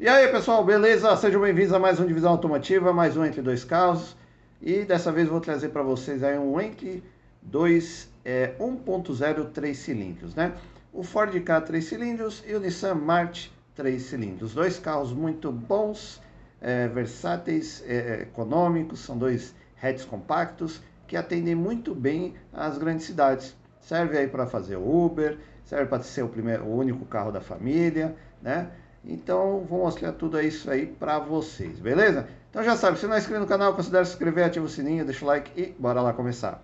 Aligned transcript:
E 0.00 0.08
aí 0.08 0.28
pessoal, 0.28 0.64
beleza? 0.64 1.16
Sejam 1.16 1.40
bem-vindos 1.40 1.72
a 1.72 1.78
mais 1.80 1.98
um 1.98 2.06
Divisão 2.06 2.30
Automotiva, 2.30 2.92
mais 2.92 3.16
um 3.16 3.24
Entre 3.24 3.42
Dois 3.42 3.64
Carros. 3.64 4.16
E 4.62 4.84
dessa 4.84 5.10
vez 5.10 5.26
vou 5.26 5.40
trazer 5.40 5.70
para 5.70 5.82
vocês 5.82 6.22
aí 6.22 6.38
um 6.38 6.60
Entre 6.60 7.02
2 7.42 8.08
é, 8.24 8.54
1.0 8.60 9.50
3 9.50 9.76
cilindros, 9.76 10.36
né? 10.36 10.52
O 10.92 11.02
Ford 11.02 11.36
Ka 11.42 11.60
3 11.60 11.84
cilindros 11.84 12.44
e 12.46 12.54
o 12.54 12.60
Nissan 12.60 12.94
March 12.94 13.48
3 13.74 14.00
cilindros. 14.00 14.54
Dois 14.54 14.78
carros 14.78 15.12
muito 15.12 15.50
bons, 15.50 16.22
é, 16.60 16.86
versáteis, 16.86 17.82
é, 17.84 18.22
econômicos, 18.22 19.00
são 19.00 19.18
dois 19.18 19.52
hatches 19.82 20.04
compactos 20.04 20.80
que 21.08 21.16
atendem 21.16 21.56
muito 21.56 21.92
bem 21.92 22.36
às 22.52 22.78
grandes 22.78 23.04
cidades. 23.04 23.56
Serve 23.80 24.16
aí 24.16 24.28
para 24.28 24.46
fazer 24.46 24.76
Uber, 24.76 25.38
serve 25.64 25.86
para 25.86 26.04
ser 26.04 26.22
o, 26.22 26.28
primeiro, 26.28 26.66
o 26.66 26.78
único 26.78 27.04
carro 27.04 27.32
da 27.32 27.40
família, 27.40 28.14
né? 28.40 28.70
Então, 29.08 29.64
vou 29.64 29.78
mostrar 29.78 30.12
tudo 30.12 30.38
isso 30.38 30.70
aí 30.70 30.84
para 30.84 31.18
vocês, 31.18 31.80
beleza? 31.80 32.28
Então 32.50 32.62
já 32.62 32.76
sabe, 32.76 32.98
se 32.98 33.06
não 33.06 33.14
é 33.14 33.18
inscrito 33.18 33.40
no 33.40 33.46
canal, 33.46 33.74
considere 33.74 34.04
se 34.04 34.12
inscrever, 34.12 34.44
ativa 34.44 34.66
o 34.66 34.68
sininho, 34.68 35.02
deixa 35.02 35.24
o 35.24 35.28
like 35.28 35.50
e 35.58 35.74
bora 35.78 36.02
lá 36.02 36.12
começar. 36.12 36.62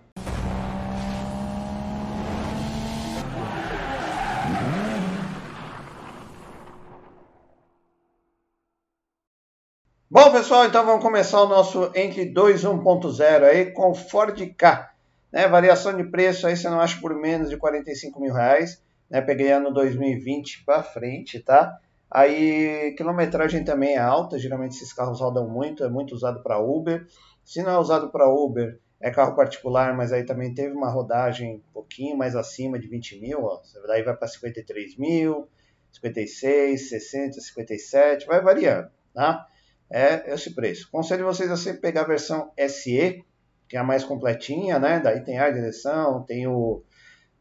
Bom, 10.11 10.31
pessoal, 10.31 10.67
então 10.67 10.85
vamos 10.85 11.03
começar 11.03 11.41
o 11.41 11.49
nosso 11.49 11.91
entre 11.95 12.27
2 12.27 12.63
1.0 12.63 13.43
aí 13.43 13.71
com 13.73 13.95
Ford 13.95 14.39
K. 14.55 14.91
Né, 15.33 15.49
variação 15.49 15.97
de 15.97 16.05
preço 16.05 16.47
aí 16.47 16.57
você 16.57 16.69
não 16.69 16.79
acha 16.79 17.01
por 17.01 17.15
menos 17.15 17.49
de 17.49 17.57
45 17.57 18.21
mil 18.21 18.35
reais. 18.35 18.83
Né, 19.11 19.23
peguei 19.23 19.51
ano 19.51 19.73
2020 19.73 20.63
para 20.65 20.83
frente, 20.83 21.41
tá? 21.41 21.81
Aí, 22.11 22.95
quilometragem 22.97 23.65
também 23.65 23.95
é 23.95 23.99
alta, 23.99 24.39
geralmente 24.39 24.77
esses 24.77 24.93
carros 24.93 25.21
rodam 25.21 25.49
muito, 25.49 25.83
é 25.83 25.89
muito 25.89 26.15
usado 26.15 26.43
para 26.43 26.59
Uber. 26.59 27.07
Se 27.45 27.63
não 27.63 27.73
é 27.73 27.79
usado 27.79 28.11
para 28.11 28.29
Uber, 28.29 28.79
é 29.01 29.11
carro 29.11 29.35
particular, 29.35 29.95
mas 29.95 30.13
aí 30.13 30.25
também 30.25 30.55
teve 30.55 30.75
uma 30.75 30.91
rodagem 30.91 31.57
um 31.57 31.73
pouquinho 31.73 32.17
mais 32.17 32.35
acima 32.35 32.79
de 32.79 32.89
20 32.89 33.21
mil, 33.21 33.45
ó. 33.45 33.61
daí 33.87 34.03
vai 34.03 34.17
para 34.17 34.29
53 34.29 34.97
mil, 34.97 35.49
56, 35.93 36.89
60, 36.89 37.41
57, 37.41 38.27
vai 38.27 38.41
variando, 38.41 38.91
tá? 39.13 39.47
É 39.91 40.33
esse 40.33 40.55
preço. 40.55 40.91
Conselho 40.91 41.25
vocês 41.25 41.51
a 41.51 41.57
sempre 41.57 41.81
pegar 41.81 42.03
a 42.03 42.07
versão 42.07 42.51
SE, 42.69 43.25
que 43.69 43.77
é 43.77 43.81
a 43.81 43.85
mais 43.85 44.05
completinha, 44.05 44.79
né? 44.79 45.01
Daí 45.01 45.23
tem 45.23 45.39
ar, 45.39 45.53
direção, 45.53 46.23
tem 46.23 46.47
o, 46.47 46.83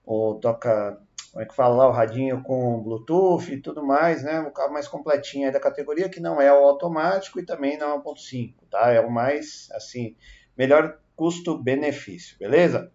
o 0.06 0.36
toca 0.36 1.00
como 1.34 1.44
é 1.44 1.48
que 1.48 1.56
fala 1.56 1.76
lá, 1.76 1.90
o 1.90 1.92
radinho 1.92 2.44
com 2.44 2.80
Bluetooth 2.84 3.52
e 3.52 3.60
tudo 3.60 3.84
mais, 3.84 4.22
né? 4.22 4.40
O 4.42 4.52
carro 4.52 4.72
mais 4.72 4.88
completinho 4.88 5.48
aí 5.48 5.52
da 5.52 5.60
categoria, 5.60 6.08
que 6.08 6.20
não 6.20 6.40
é 6.40 6.54
o 6.54 6.64
automático 6.64 7.40
e 7.40 7.46
também 7.46 7.76
não 7.76 7.90
é 7.90 7.94
o 7.96 8.04
1.5, 8.04 8.54
tá? 8.70 8.92
É 8.92 9.00
o 9.00 9.10
mais, 9.10 9.68
assim, 9.72 10.16
melhor 10.56 11.00
custo-benefício, 11.16 12.38
beleza? 12.38 12.92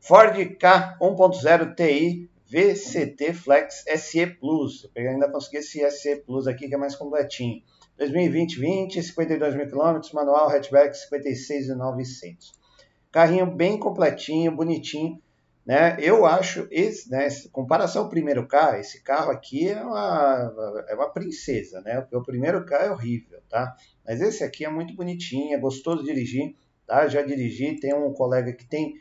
Ford 0.00 0.34
K 0.56 0.96
1.0 0.98 1.74
Ti 1.74 2.30
VCT 2.46 3.34
Flex 3.34 3.84
SE 3.98 4.26
Plus. 4.26 4.90
Eu 4.94 5.10
ainda 5.10 5.30
consegui 5.30 5.58
esse 5.58 5.90
SE 5.90 6.16
Plus 6.24 6.46
aqui, 6.46 6.68
que 6.68 6.74
é 6.74 6.78
mais 6.78 6.96
completinho. 6.96 7.62
2020, 7.98 8.58
20, 8.58 9.02
52 9.02 9.54
mil 9.54 9.68
quilômetros, 9.68 10.12
manual, 10.12 10.48
hatchback, 10.48 10.96
56,900. 10.96 12.52
Carrinho 13.12 13.46
bem 13.46 13.78
completinho, 13.78 14.56
bonitinho. 14.56 15.20
Né? 15.66 15.96
Eu 15.98 16.24
acho, 16.24 16.68
esse, 16.70 17.10
né, 17.10 17.26
comparação 17.50 18.04
ao 18.04 18.08
primeiro 18.08 18.46
carro, 18.46 18.76
esse 18.76 19.02
carro 19.02 19.32
aqui 19.32 19.68
é 19.68 19.82
uma, 19.82 20.84
é 20.88 20.94
uma 20.94 21.10
princesa, 21.12 21.80
né? 21.80 22.06
O 22.12 22.22
primeiro 22.22 22.64
carro 22.64 22.84
é 22.84 22.90
horrível, 22.92 23.40
tá? 23.48 23.74
Mas 24.06 24.20
esse 24.20 24.44
aqui 24.44 24.64
é 24.64 24.70
muito 24.70 24.94
bonitinho, 24.94 25.56
é 25.56 25.58
gostoso 25.58 26.04
de 26.04 26.14
dirigir, 26.14 26.54
tá? 26.86 27.08
Já 27.08 27.20
dirigi, 27.20 27.80
tem 27.80 27.92
um 27.92 28.12
colega 28.12 28.52
que 28.52 28.64
tem, 28.64 28.94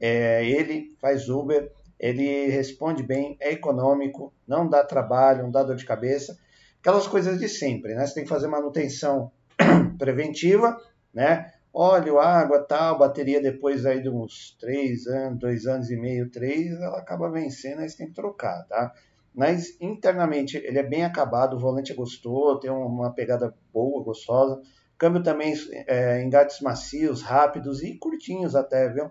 é, 0.00 0.44
ele 0.44 0.96
faz 1.00 1.28
Uber, 1.28 1.70
ele 1.96 2.48
responde 2.48 3.04
bem, 3.04 3.36
é 3.38 3.52
econômico, 3.52 4.34
não 4.48 4.68
dá 4.68 4.82
trabalho, 4.82 5.44
não 5.44 5.50
dá 5.52 5.62
dor 5.62 5.76
de 5.76 5.84
cabeça, 5.84 6.36
aquelas 6.80 7.06
coisas 7.06 7.38
de 7.38 7.48
sempre, 7.48 7.94
né? 7.94 8.04
Você 8.04 8.14
tem 8.14 8.24
que 8.24 8.28
fazer 8.28 8.48
manutenção 8.48 9.30
preventiva, 9.96 10.76
né? 11.14 11.52
Óleo, 11.72 12.18
água, 12.18 12.60
tal, 12.62 12.98
bateria 12.98 13.40
depois 13.40 13.86
aí 13.86 14.02
de 14.02 14.08
uns 14.08 14.56
3 14.60 15.06
anos, 15.06 15.38
2 15.38 15.66
anos 15.66 15.90
e 15.90 15.96
meio, 15.96 16.30
3, 16.30 16.80
ela 16.80 16.98
acaba 16.98 17.30
vencendo, 17.30 17.80
aí 17.80 17.88
você 17.88 17.98
tem 17.98 18.08
que 18.08 18.14
trocar, 18.14 18.66
tá? 18.66 18.92
Mas 19.34 19.76
internamente 19.80 20.56
ele 20.56 20.78
é 20.78 20.82
bem 20.82 21.04
acabado, 21.04 21.54
o 21.54 21.58
volante 21.58 21.92
é 21.92 21.94
gostoso, 21.94 22.60
tem 22.60 22.70
uma 22.70 23.12
pegada 23.12 23.54
boa, 23.72 24.02
gostosa. 24.02 24.60
Câmbio 24.98 25.22
também 25.22 25.54
é, 25.86 26.22
engates 26.22 26.60
macios, 26.60 27.22
rápidos 27.22 27.82
e 27.82 27.96
curtinhos 27.96 28.54
até, 28.54 28.88
viu? 28.88 29.10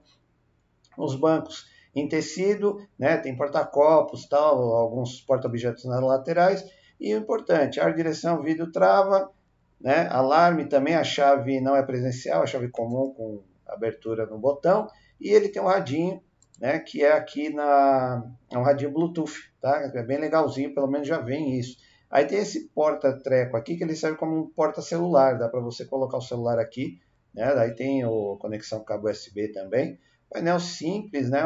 Os 0.98 1.16
bancos 1.16 1.66
em 1.96 2.08
tecido, 2.08 2.86
né? 2.98 3.18
Tem 3.18 3.36
porta-copos, 3.36 4.28
tal, 4.28 4.76
alguns 4.76 5.22
porta-objetos 5.22 5.86
nas 5.86 6.02
laterais. 6.02 6.64
E 7.00 7.14
o 7.16 7.18
importante, 7.18 7.80
ar, 7.80 7.96
direção, 7.96 8.44
vidro, 8.44 8.72
trava, 8.72 9.32
né? 9.80 10.08
Alarme 10.10 10.66
também, 10.66 10.96
a 10.96 11.04
chave 11.04 11.62
não 11.62 11.76
é 11.76 11.84
presencial, 11.84 12.44
a 12.44 12.48
chave 12.48 12.70
comum 12.70 13.14
com 13.14 13.42
abertura 13.68 14.26
no 14.26 14.38
botão. 14.38 14.88
E 15.20 15.30
ele 15.30 15.50
tem 15.50 15.62
um 15.62 15.68
radinho, 15.68 16.22
né? 16.60 16.80
que 16.80 17.04
é 17.04 17.14
aqui 17.14 17.50
na. 17.54 18.24
É 18.52 18.58
um 18.58 18.64
radinho 18.64 18.92
Bluetooth, 18.92 19.52
tá? 19.62 19.92
É 19.94 20.04
bem 20.04 20.18
legalzinho, 20.18 20.74
pelo 20.74 20.88
menos 20.88 21.08
já 21.08 21.20
vem 21.20 21.58
isso. 21.58 21.78
Aí 22.10 22.26
tem 22.26 22.40
esse 22.40 22.70
porta-treco 22.70 23.56
aqui 23.56 23.78
que 23.78 23.84
ele 23.84 23.96
serve 23.96 24.18
como 24.18 24.36
um 24.36 24.50
porta-celular, 24.50 25.38
dá 25.38 25.48
para 25.48 25.60
você 25.60 25.86
colocar 25.86 26.18
o 26.18 26.22
celular 26.22 26.58
aqui, 26.58 27.00
né? 27.34 27.54
Daí 27.54 27.76
tem 27.76 28.04
o 28.04 28.36
conexão 28.38 28.84
cabo 28.84 29.10
USB 29.10 29.50
também. 29.50 30.00
Painel 30.30 30.60
simples, 30.60 31.30
né? 31.30 31.40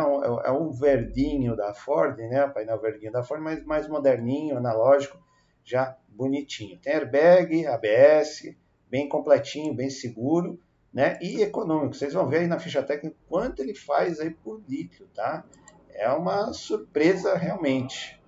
É 0.45 0.51
um 0.51 0.71
verdinho 0.71 1.55
da 1.55 1.73
Ford, 1.73 2.17
né? 2.17 2.47
Painel 2.47 2.79
verdinho 2.79 3.11
da 3.11 3.23
Ford, 3.23 3.41
mas 3.41 3.63
mais 3.65 3.87
moderninho, 3.87 4.57
analógico 4.57 5.17
já 5.63 5.97
bonitinho. 6.07 6.77
Tem 6.79 6.93
airbag, 6.93 7.65
ABS, 7.67 8.55
bem 8.89 9.07
completinho, 9.09 9.73
bem 9.73 9.89
seguro, 9.89 10.59
né? 10.93 11.17
E 11.21 11.41
econômico. 11.41 11.95
Vocês 11.95 12.13
vão 12.13 12.27
ver 12.27 12.39
aí 12.39 12.47
na 12.47 12.59
ficha 12.59 12.83
técnica 12.83 13.15
quanto 13.27 13.61
ele 13.61 13.73
faz 13.73 14.19
aí 14.19 14.29
por 14.29 14.61
litro, 14.67 15.07
tá? 15.13 15.43
É 15.89 16.09
uma 16.09 16.53
surpresa 16.53 17.35
realmente. 17.35 18.19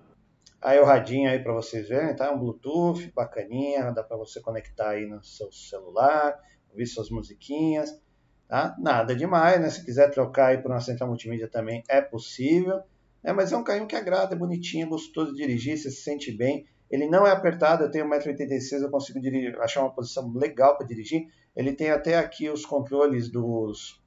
Aí 0.60 0.80
o 0.80 0.84
radinho 0.84 1.30
aí 1.30 1.38
para 1.38 1.52
vocês 1.52 1.88
verem, 1.88 2.16
tá? 2.16 2.32
Um 2.32 2.38
Bluetooth 2.38 3.12
bacaninha, 3.14 3.92
dá 3.92 4.02
para 4.02 4.16
você 4.16 4.40
conectar 4.40 4.90
aí 4.90 5.06
no 5.06 5.22
seu 5.22 5.52
celular, 5.52 6.36
ouvir 6.70 6.86
suas 6.86 7.10
musiquinhas, 7.10 8.00
tá? 8.48 8.74
Nada 8.78 9.14
demais, 9.14 9.60
né? 9.60 9.70
Se 9.70 9.84
quiser 9.84 10.10
trocar 10.10 10.48
aí 10.48 10.58
por 10.58 10.70
uma 10.70 10.80
central 10.80 11.08
multimídia 11.08 11.46
também 11.46 11.84
é 11.88 12.00
possível, 12.00 12.82
né? 13.22 13.32
Mas 13.32 13.52
é 13.52 13.56
um 13.56 13.62
carrinho 13.62 13.86
que 13.86 13.94
agrada, 13.94 14.34
é 14.34 14.38
bonitinho, 14.38 14.86
é 14.86 14.88
gostoso 14.88 15.32
de 15.32 15.38
dirigir, 15.38 15.78
você 15.78 15.90
se 15.90 16.02
sente 16.02 16.32
bem. 16.32 16.66
Ele 16.90 17.08
não 17.08 17.26
é 17.26 17.30
apertado, 17.30 17.84
eu 17.84 17.90
tenho 17.90 18.08
1,86m, 18.08 18.82
eu 18.82 18.90
consigo 18.90 19.20
dirigir, 19.20 19.58
achar 19.60 19.80
uma 19.80 19.90
posição 19.90 20.32
legal 20.32 20.76
para 20.76 20.86
dirigir. 20.86 21.26
Ele 21.54 21.72
tem 21.72 21.90
até 21.90 22.16
aqui 22.16 22.48
os 22.48 22.64
controles 22.64 23.28
dos, 23.28 24.00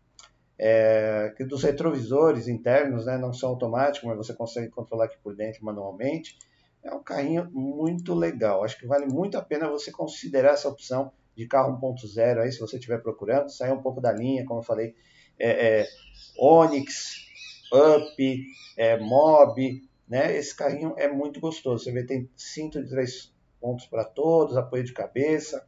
é, 0.57 1.34
dos 1.47 1.63
retrovisores 1.63 2.47
internos, 2.47 3.06
né? 3.06 3.18
não 3.18 3.34
são 3.34 3.50
automáticos, 3.50 4.07
mas 4.07 4.18
você 4.18 4.34
consegue 4.34 4.69
controlar 4.69 5.06
aqui 5.06 5.18
por 5.22 5.35
dentro 5.35 5.63
manualmente. 5.66 6.38
É 6.81 6.94
um 6.94 7.03
carrinho 7.03 7.50
muito 7.51 8.13
legal. 8.13 8.63
Acho 8.63 8.79
que 8.79 8.88
vale 8.88 9.06
muito 9.06 9.38
a 9.38 9.41
pena 9.41 9.69
você 9.69 9.91
considerar 9.91 10.53
essa 10.53 10.69
opção 10.69 11.12
de 11.35 11.45
carro 11.47 11.78
1.0 11.79 12.41
aí, 12.41 12.51
se 12.51 12.59
você 12.59 12.78
estiver 12.78 13.01
procurando. 13.01 13.50
Sair 13.50 13.73
um 13.73 13.81
pouco 13.81 14.00
da 14.00 14.12
linha, 14.12 14.45
como 14.45 14.59
eu 14.59 14.63
falei, 14.63 14.95
é, 15.38 15.81
é, 15.81 15.88
Onix, 16.38 17.28
Up, 17.73 18.45
é, 18.78 18.97
Mob, 18.97 19.81
né? 20.09 20.35
Esse 20.35 20.55
carrinho 20.55 20.95
é 20.97 21.07
muito 21.07 21.39
gostoso. 21.39 21.83
Você 21.83 21.91
vê, 21.91 22.03
tem 22.03 22.27
cinto 22.35 22.81
de 22.81 22.89
três 22.89 23.31
pontos 23.61 23.85
para 23.85 24.03
todos, 24.03 24.57
apoio 24.57 24.83
de 24.83 24.91
cabeça. 24.91 25.63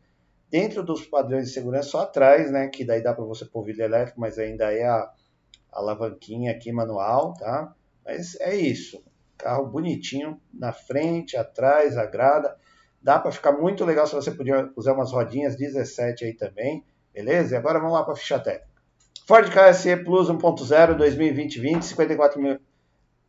Dentro 0.49 0.83
dos 0.83 1.05
padrões 1.05 1.47
de 1.47 1.53
segurança, 1.53 1.89
só 1.89 2.01
atrás, 2.01 2.51
né? 2.51 2.67
Que 2.67 2.83
daí 2.83 3.01
dá 3.01 3.13
para 3.13 3.23
você 3.23 3.45
pôr 3.45 3.63
vidro 3.63 3.83
elétrico, 3.83 4.19
mas 4.19 4.39
ainda 4.39 4.73
é 4.73 4.83
a, 4.83 4.95
a 4.95 5.13
alavanquinha 5.79 6.51
aqui 6.51 6.71
manual, 6.71 7.33
tá? 7.35 7.73
Mas 8.03 8.35
é 8.41 8.55
isso. 8.55 9.03
Carro 9.37 9.67
bonitinho 9.67 10.41
na 10.51 10.73
frente, 10.73 11.37
atrás, 11.37 11.95
agrada. 11.95 12.57
Dá 13.01 13.19
para 13.19 13.31
ficar 13.31 13.51
muito 13.51 13.85
legal 13.85 14.05
se 14.07 14.13
você 14.13 14.31
puder 14.31 14.69
usar 14.75 14.93
umas 14.93 15.11
rodinhas 15.11 15.55
17 15.55 16.25
aí 16.25 16.33
também, 16.33 16.83
beleza? 17.13 17.55
E 17.55 17.57
agora 17.57 17.79
vamos 17.79 17.93
lá 17.93 18.03
para 18.03 18.13
a 18.13 18.17
ficha 18.17 18.39
técnica. 18.39 18.69
Ford 19.25 19.49
KSE 19.49 19.97
Plus 20.03 20.29
1.0 20.29 20.97
2020-20, 20.97 21.81
54 21.81 22.41
mil, 22.41 22.59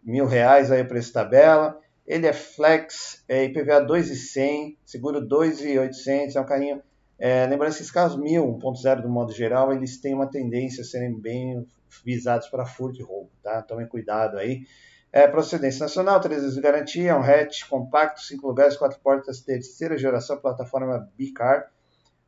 mil 0.02 0.26
reais 0.26 0.70
aí 0.70 0.82
o 0.82 0.88
preço 0.88 1.12
tabela. 1.12 1.78
Ele 2.06 2.26
é 2.26 2.32
flex, 2.32 3.22
é 3.28 3.44
IPVA 3.44 3.80
2,100, 3.80 4.76
seguro 4.84 5.20
2,800, 5.20 6.36
é 6.36 6.40
um 6.40 6.46
carrinho... 6.46 6.82
É, 7.18 7.46
lembrando 7.46 7.70
que 7.70 7.76
esses 7.76 7.90
carros 7.90 8.16
1000, 8.16 8.44
1.0 8.58 9.02
do 9.02 9.08
modo 9.08 9.32
geral, 9.32 9.72
eles 9.72 10.00
têm 10.00 10.12
uma 10.12 10.28
tendência 10.28 10.82
a 10.82 10.84
serem 10.84 11.14
bem 11.14 11.64
visados 12.04 12.48
para 12.48 12.66
furto 12.66 12.98
e 12.98 13.02
roubo, 13.04 13.30
tá? 13.40 13.62
Tomem 13.62 13.86
cuidado 13.86 14.38
aí. 14.38 14.62
É, 15.12 15.28
procedência 15.28 15.84
nacional, 15.84 16.18
3 16.20 16.40
anos 16.40 16.54
de 16.54 16.60
garantia, 16.60 17.16
um 17.16 17.22
hatch 17.22 17.68
compacto, 17.68 18.22
5 18.22 18.44
lugares, 18.46 18.76
4 18.76 18.98
portas, 19.00 19.40
terceira 19.40 19.96
geração, 19.96 20.38
plataforma 20.38 21.06
Bicar. 21.16 21.70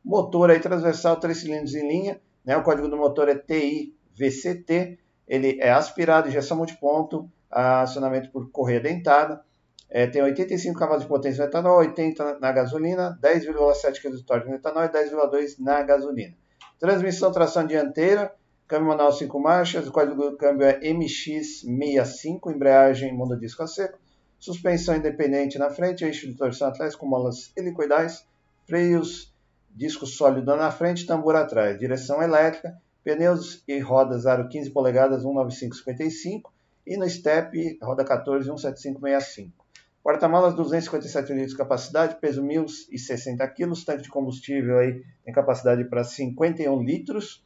Motor 0.03 0.51
aí 0.51 0.59
transversal, 0.59 1.17
3 1.19 1.35
cilindros 1.35 1.73
em 1.73 1.87
linha, 1.87 2.21
né? 2.45 2.55
o 2.55 2.63
código 2.63 2.87
do 2.87 2.95
motor 2.95 3.27
é 3.27 3.35
TIVCT, 3.35 4.99
ele 5.27 5.59
é 5.59 5.71
aspirado, 5.71 6.29
injeção 6.29 6.55
multiponto, 6.55 7.27
acionamento 7.55 8.29
por 8.31 8.49
correia 8.51 8.79
dentada, 8.79 9.41
é, 9.89 10.07
tem 10.07 10.21
85 10.21 10.77
cavalos 10.77 11.03
de 11.03 11.07
potência 11.07 11.43
no 11.43 11.49
etanol, 11.49 11.77
80 11.77 12.39
na 12.39 12.51
gasolina, 12.51 13.17
10,7 13.21 14.01
kg 14.01 14.15
de 14.15 14.23
torque 14.23 14.49
no 14.49 14.55
etanol 14.55 14.83
e 14.83 14.89
10,2 14.89 15.55
na 15.59 15.81
gasolina. 15.83 16.35
Transmissão 16.79 17.31
tração 17.31 17.65
dianteira, 17.65 18.33
câmbio 18.67 18.87
manual 18.87 19.13
5 19.13 19.39
marchas, 19.39 19.87
o 19.87 19.91
código 19.91 20.31
do 20.31 20.37
câmbio 20.37 20.67
é 20.67 20.79
MX65, 20.81 22.53
embreagem 22.53 23.13
monodisco 23.13 23.63
a 23.63 23.67
seco, 23.67 23.97
suspensão 24.39 24.95
independente 24.95 25.57
na 25.57 25.69
frente, 25.69 26.03
eixo 26.03 26.27
de 26.27 26.33
torção 26.35 26.67
atrás 26.67 26.95
com 26.95 27.05
molas 27.05 27.51
helicoidais, 27.55 28.25
freios, 28.65 29.33
disco 29.69 30.05
sólido 30.05 30.55
na 30.55 30.71
frente, 30.71 31.05
tambor 31.05 31.35
atrás, 31.35 31.79
direção 31.79 32.21
elétrica, 32.21 32.75
pneus 33.03 33.63
e 33.67 33.79
rodas 33.79 34.25
aro 34.25 34.49
15 34.49 34.71
polegadas 34.71 35.23
19555 35.23 36.54
e 36.85 36.97
no 36.97 37.09
step 37.09 37.77
roda 37.81 38.03
14 38.03 38.49
17565. 38.49 39.65
Porta-malas 40.03 40.53
257 40.53 41.33
litros 41.33 41.51
de 41.53 41.57
capacidade, 41.57 42.19
peso 42.21 42.43
1.060 42.43 43.37
kg, 43.55 43.85
tanque 43.85 44.03
de 44.03 44.09
combustível 44.09 44.77
aí 44.77 45.03
tem 45.23 45.33
capacidade 45.33 45.83
para 45.85 46.03
51 46.03 46.83
litros. 46.83 47.43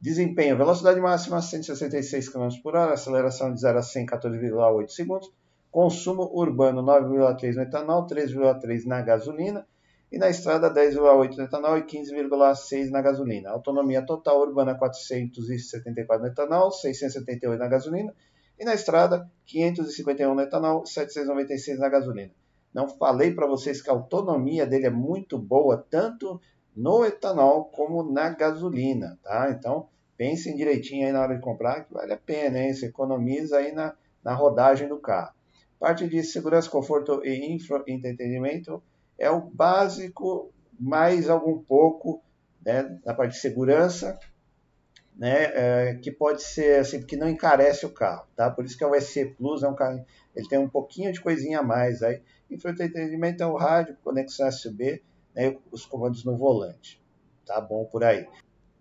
Desempenho, 0.00 0.56
velocidade 0.56 1.00
máxima 1.00 1.42
166 1.42 2.28
km 2.28 2.48
por 2.62 2.76
hora, 2.76 2.94
aceleração 2.94 3.52
de 3.52 3.60
0 3.60 3.78
a 3.78 3.82
100 3.82 4.06
14,8 4.06 4.88
segundos. 4.88 5.32
Consumo 5.68 6.30
urbano 6.32 6.80
9,3 6.80 7.56
no 7.56 7.62
etanol, 7.62 8.06
3,3 8.06 8.84
na 8.84 9.02
gasolina. 9.02 9.66
E 10.12 10.18
na 10.18 10.30
estrada 10.30 10.72
10,8 10.72 11.36
no 11.36 11.42
etanol 11.42 11.78
e 11.78 11.82
15,6 11.82 12.90
na 12.90 13.02
gasolina. 13.02 13.50
Autonomia 13.50 14.06
total 14.06 14.42
urbana 14.42 14.76
474 14.76 16.22
no 16.22 16.28
etanol, 16.28 16.70
678 16.70 17.58
na 17.58 17.66
gasolina 17.66 18.14
e 18.58 18.64
na 18.64 18.74
estrada, 18.74 19.30
551 19.46 20.34
no 20.34 20.40
etanol, 20.40 20.86
796 20.86 21.78
na 21.78 21.88
gasolina. 21.88 22.32
Não 22.72 22.88
falei 22.88 23.32
para 23.32 23.46
vocês 23.46 23.80
que 23.80 23.88
a 23.88 23.92
autonomia 23.92 24.66
dele 24.66 24.86
é 24.86 24.90
muito 24.90 25.38
boa, 25.38 25.84
tanto 25.90 26.40
no 26.74 27.04
etanol 27.04 27.64
como 27.66 28.02
na 28.02 28.30
gasolina, 28.30 29.18
tá? 29.22 29.50
Então, 29.50 29.88
pensem 30.16 30.56
direitinho 30.56 31.06
aí 31.06 31.12
na 31.12 31.22
hora 31.22 31.34
de 31.34 31.40
comprar, 31.40 31.84
que 31.84 31.94
vale 31.94 32.12
a 32.12 32.18
pena, 32.18 32.58
hein? 32.58 32.74
Você 32.74 32.86
economiza 32.86 33.58
aí 33.58 33.72
na, 33.72 33.94
na 34.22 34.34
rodagem 34.34 34.88
do 34.88 34.98
carro. 34.98 35.34
Parte 35.78 36.08
de 36.08 36.22
segurança, 36.22 36.70
conforto 36.70 37.24
e 37.24 37.54
infra 37.54 37.82
entretenimento 37.86 38.82
é 39.18 39.30
o 39.30 39.40
básico, 39.40 40.50
mais 40.78 41.28
algum 41.28 41.58
pouco, 41.58 42.22
né, 42.64 42.98
na 43.04 43.14
parte 43.14 43.32
de 43.32 43.40
segurança, 43.40 44.18
né, 45.16 45.50
é, 45.54 45.94
que 45.94 46.10
pode 46.10 46.42
ser 46.42 46.80
assim, 46.80 46.98
porque 46.98 47.16
não 47.16 47.28
encarece 47.28 47.86
o 47.86 47.90
carro, 47.90 48.26
tá? 48.36 48.50
Por 48.50 48.64
isso 48.64 48.76
que 48.76 48.84
é 48.84 48.86
o 48.86 49.00
SC 49.00 49.34
Plus, 49.36 49.62
é 49.62 49.68
um 49.68 49.74
carro, 49.74 50.04
ele 50.34 50.48
tem 50.48 50.58
um 50.58 50.68
pouquinho 50.68 51.12
de 51.12 51.20
coisinha 51.20 51.60
a 51.60 51.62
mais 51.62 52.02
aí. 52.02 52.22
Infoentretenimento 52.50 53.42
é 53.42 53.46
o 53.46 53.56
rádio, 53.56 53.96
conexão 54.04 54.48
USB, 54.48 55.02
né, 55.34 55.56
os 55.72 55.86
comandos 55.86 56.24
no 56.24 56.36
volante. 56.36 57.02
Tá 57.46 57.60
bom 57.60 57.84
por 57.86 58.04
aí. 58.04 58.26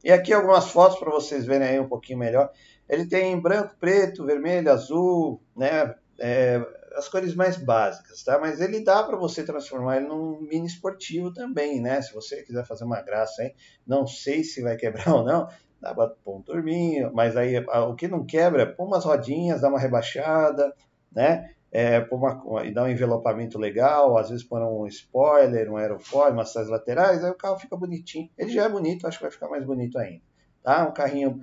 E 0.04 0.12
aqui 0.12 0.34
algumas 0.34 0.70
fotos 0.70 1.00
para 1.00 1.10
vocês 1.10 1.46
verem 1.46 1.68
aí 1.68 1.80
um 1.80 1.88
pouquinho 1.88 2.20
melhor. 2.20 2.52
Ele 2.88 3.08
tem 3.08 3.40
branco, 3.40 3.76
preto, 3.80 4.26
vermelho, 4.26 4.72
azul, 4.72 5.42
né? 5.56 5.96
É, 6.20 6.64
as 6.96 7.10
cores 7.10 7.36
mais 7.36 7.58
básicas, 7.58 8.24
tá? 8.24 8.40
Mas 8.40 8.62
ele 8.62 8.80
dá 8.82 9.04
para 9.04 9.18
você 9.18 9.44
transformar 9.44 9.98
ele 9.98 10.08
num 10.08 10.40
mini 10.40 10.66
esportivo 10.68 11.34
também, 11.34 11.82
né? 11.82 12.02
Se 12.02 12.14
você 12.14 12.44
quiser 12.44 12.66
fazer 12.66 12.86
uma 12.86 13.02
graça 13.02 13.42
aí, 13.42 13.54
não 13.86 14.08
sei 14.08 14.44
se 14.44 14.62
vai 14.62 14.78
quebrar 14.78 15.08
ou 15.14 15.24
não, 15.24 15.48
dá 15.86 15.94
para 15.94 16.10
pôr 16.24 16.38
um 16.38 16.42
turminho, 16.42 17.12
mas 17.14 17.38
aí 17.38 17.60
o 17.60 17.94
que 17.94 18.08
não 18.08 18.26
quebra 18.26 18.64
é 18.64 18.66
pôr 18.66 18.88
umas 18.88 19.06
rodinhas, 19.06 19.62
dá 19.62 19.70
uma 19.70 19.80
rebaixada, 19.80 20.74
né? 21.12 21.52
É, 21.72 22.00
pôr 22.00 22.16
uma, 22.16 22.66
e 22.66 22.74
dá 22.74 22.84
um 22.84 22.88
envelopamento 22.88 23.60
legal, 23.60 24.18
às 24.18 24.30
vezes 24.30 24.44
pôr 24.44 24.62
um 24.62 24.88
spoiler, 24.88 25.70
um 25.70 25.78
aerofólio, 25.78 26.34
umas 26.34 26.52
saídas 26.52 26.72
laterais, 26.72 27.24
aí 27.24 27.30
o 27.30 27.36
carro 27.36 27.60
fica 27.60 27.76
bonitinho. 27.76 28.30
Ele 28.38 28.50
já 28.50 28.64
é 28.64 28.70
bonito, 28.70 29.06
acho 29.06 29.18
que 29.18 29.26
vai 29.26 29.32
ficar 29.32 29.50
mais 29.50 29.64
bonito 29.64 30.00
ainda. 30.00 30.24
Tá? 30.64 30.88
Um 30.88 30.94
carrinho 30.94 31.42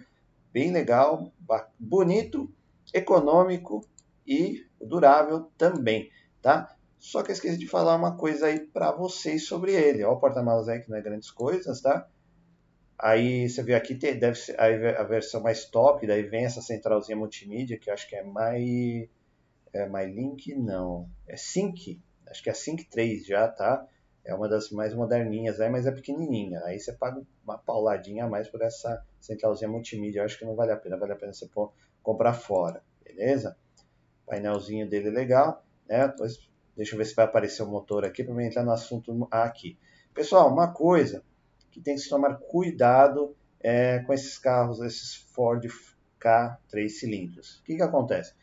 bem 0.52 0.72
legal, 0.72 1.30
bonito, 1.78 2.50
econômico 2.92 3.86
e 4.26 4.66
durável 4.80 5.50
também, 5.56 6.10
tá? 6.40 6.74
Só 6.98 7.22
que 7.22 7.30
eu 7.30 7.34
esqueci 7.34 7.58
de 7.58 7.68
falar 7.68 7.96
uma 7.96 8.16
coisa 8.16 8.46
aí 8.46 8.60
para 8.60 8.90
vocês 8.90 9.46
sobre 9.46 9.72
ele. 9.72 10.02
Ó, 10.02 10.12
o 10.12 10.20
porta-malas 10.20 10.68
aí 10.68 10.80
que 10.80 10.90
não 10.90 10.96
é 10.96 11.02
grandes 11.02 11.30
coisas, 11.30 11.80
tá? 11.80 12.08
Aí 13.02 13.48
você 13.48 13.64
vê 13.64 13.74
aqui, 13.74 13.96
tem, 13.96 14.16
deve 14.16 14.38
ser 14.38 14.54
a 14.60 15.02
versão 15.02 15.42
mais 15.42 15.64
top, 15.64 16.06
daí 16.06 16.22
vem 16.22 16.44
essa 16.44 16.62
centralzinha 16.62 17.16
multimídia, 17.16 17.76
que 17.76 17.90
eu 17.90 17.94
acho 17.94 18.08
que 18.08 18.14
é 18.14 18.22
My, 18.22 19.10
é 19.72 19.88
MyLink, 19.88 20.54
não, 20.54 21.10
é 21.26 21.36
Sync, 21.36 22.00
acho 22.28 22.40
que 22.40 22.48
é 22.48 22.54
Sync 22.54 22.84
3 22.84 23.26
já, 23.26 23.48
tá? 23.48 23.84
É 24.24 24.32
uma 24.32 24.48
das 24.48 24.70
mais 24.70 24.94
moderninhas 24.94 25.60
aí, 25.60 25.68
mas 25.68 25.84
é 25.84 25.90
pequenininha. 25.90 26.60
Aí 26.64 26.78
você 26.78 26.92
paga 26.92 27.20
uma 27.42 27.58
pauladinha 27.58 28.24
a 28.24 28.28
mais 28.28 28.48
por 28.48 28.62
essa 28.62 29.04
centralzinha 29.20 29.68
multimídia. 29.68 30.20
Eu 30.20 30.24
acho 30.24 30.38
que 30.38 30.44
não 30.44 30.54
vale 30.54 30.70
a 30.70 30.76
pena, 30.76 30.96
vale 30.96 31.12
a 31.12 31.16
pena 31.16 31.32
você 31.32 31.48
pôr, 31.48 31.72
comprar 32.04 32.34
fora, 32.34 32.84
beleza? 33.02 33.56
Painelzinho 34.24 34.88
dele 34.88 35.10
legal, 35.10 35.64
né? 35.88 36.06
Deixa 36.76 36.94
eu 36.94 36.98
ver 36.98 37.04
se 37.04 37.16
vai 37.16 37.24
aparecer 37.24 37.64
o 37.64 37.66
motor 37.66 38.04
aqui 38.04 38.22
para 38.22 38.44
entrar 38.44 38.62
no 38.62 38.70
assunto 38.70 39.26
aqui. 39.28 39.76
Pessoal, 40.14 40.48
uma 40.52 40.72
coisa, 40.72 41.24
que 41.72 41.80
tem 41.80 41.94
que 41.94 42.02
se 42.02 42.08
tomar 42.08 42.36
cuidado 42.36 43.34
é, 43.60 44.00
com 44.00 44.12
esses 44.12 44.38
carros, 44.38 44.80
esses 44.80 45.14
Ford 45.14 45.66
K 46.18 46.58
3 46.68 47.00
cilindros. 47.00 47.58
O 47.58 47.64
que, 47.64 47.76
que 47.76 47.82
acontece? 47.82 48.34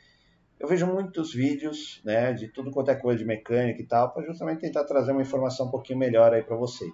Eu 0.60 0.68
vejo 0.68 0.86
muitos 0.86 1.34
vídeos 1.34 2.02
né, 2.04 2.34
de 2.34 2.50
tudo 2.50 2.72
quanto 2.72 2.92
é 2.92 2.96
coisa 2.96 3.20
de 3.20 3.26
mecânica 3.26 3.82
e 3.82 3.86
tal, 3.86 4.12
para 4.12 4.26
justamente 4.26 4.60
tentar 4.60 4.84
trazer 4.84 5.14
uma 5.14 5.22
informação 5.22 5.68
um 5.68 5.72
pouquinho 5.72 5.98
melhor 5.98 6.34
aí 6.34 6.44
para 6.44 6.58
você. 6.58 6.92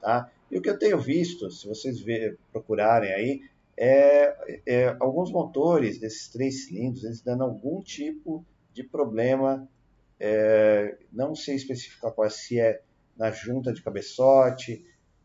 Tá? 0.00 0.30
E 0.50 0.56
o 0.56 0.62
que 0.62 0.70
eu 0.70 0.78
tenho 0.78 0.98
visto, 0.98 1.50
se 1.50 1.66
vocês 1.66 2.00
ver, 2.00 2.38
procurarem 2.52 3.12
aí, 3.12 3.40
é, 3.76 4.60
é, 4.64 4.96
alguns 5.00 5.32
motores 5.32 5.98
desses 5.98 6.28
três 6.28 6.66
cilindros, 6.66 7.02
eles 7.02 7.20
dando 7.20 7.42
algum 7.42 7.82
tipo 7.82 8.44
de 8.72 8.84
problema, 8.84 9.68
é, 10.20 10.96
não 11.12 11.34
sei 11.34 11.56
especificar 11.56 12.12
qual 12.12 12.26
é, 12.26 12.30
se 12.30 12.60
é 12.60 12.80
na 13.16 13.32
junta 13.32 13.72
de 13.72 13.82
cabeçote, 13.82 14.84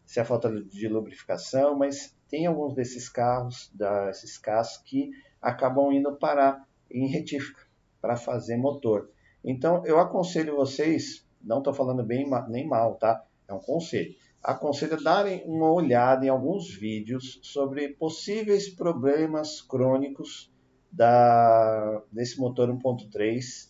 se 0.09 0.19
é 0.19 0.25
falta 0.25 0.49
de 0.49 0.87
lubrificação, 0.87 1.77
mas 1.77 2.17
tem 2.27 2.47
alguns 2.47 2.73
desses 2.73 3.07
carros, 3.07 3.69
desses 3.71 4.39
carros 4.39 4.77
que 4.77 5.11
acabam 5.39 5.93
indo 5.93 6.15
parar 6.15 6.67
em 6.89 7.05
retífica 7.05 7.61
para 8.01 8.17
fazer 8.17 8.57
motor. 8.57 9.11
Então 9.45 9.85
eu 9.85 9.99
aconselho 9.99 10.55
vocês, 10.55 11.23
não 11.39 11.59
estou 11.59 11.75
falando 11.75 12.03
bem 12.03 12.27
nem 12.47 12.67
mal, 12.67 12.95
tá? 12.95 13.23
É 13.47 13.53
um 13.53 13.59
conselho. 13.59 14.15
Aconselho 14.41 14.99
darem 14.99 15.43
uma 15.45 15.71
olhada 15.71 16.25
em 16.25 16.29
alguns 16.29 16.73
vídeos 16.73 17.39
sobre 17.43 17.89
possíveis 17.89 18.67
problemas 18.67 19.61
crônicos 19.61 20.51
da, 20.91 22.01
desse 22.11 22.39
motor 22.39 22.67
1.3, 22.69 23.69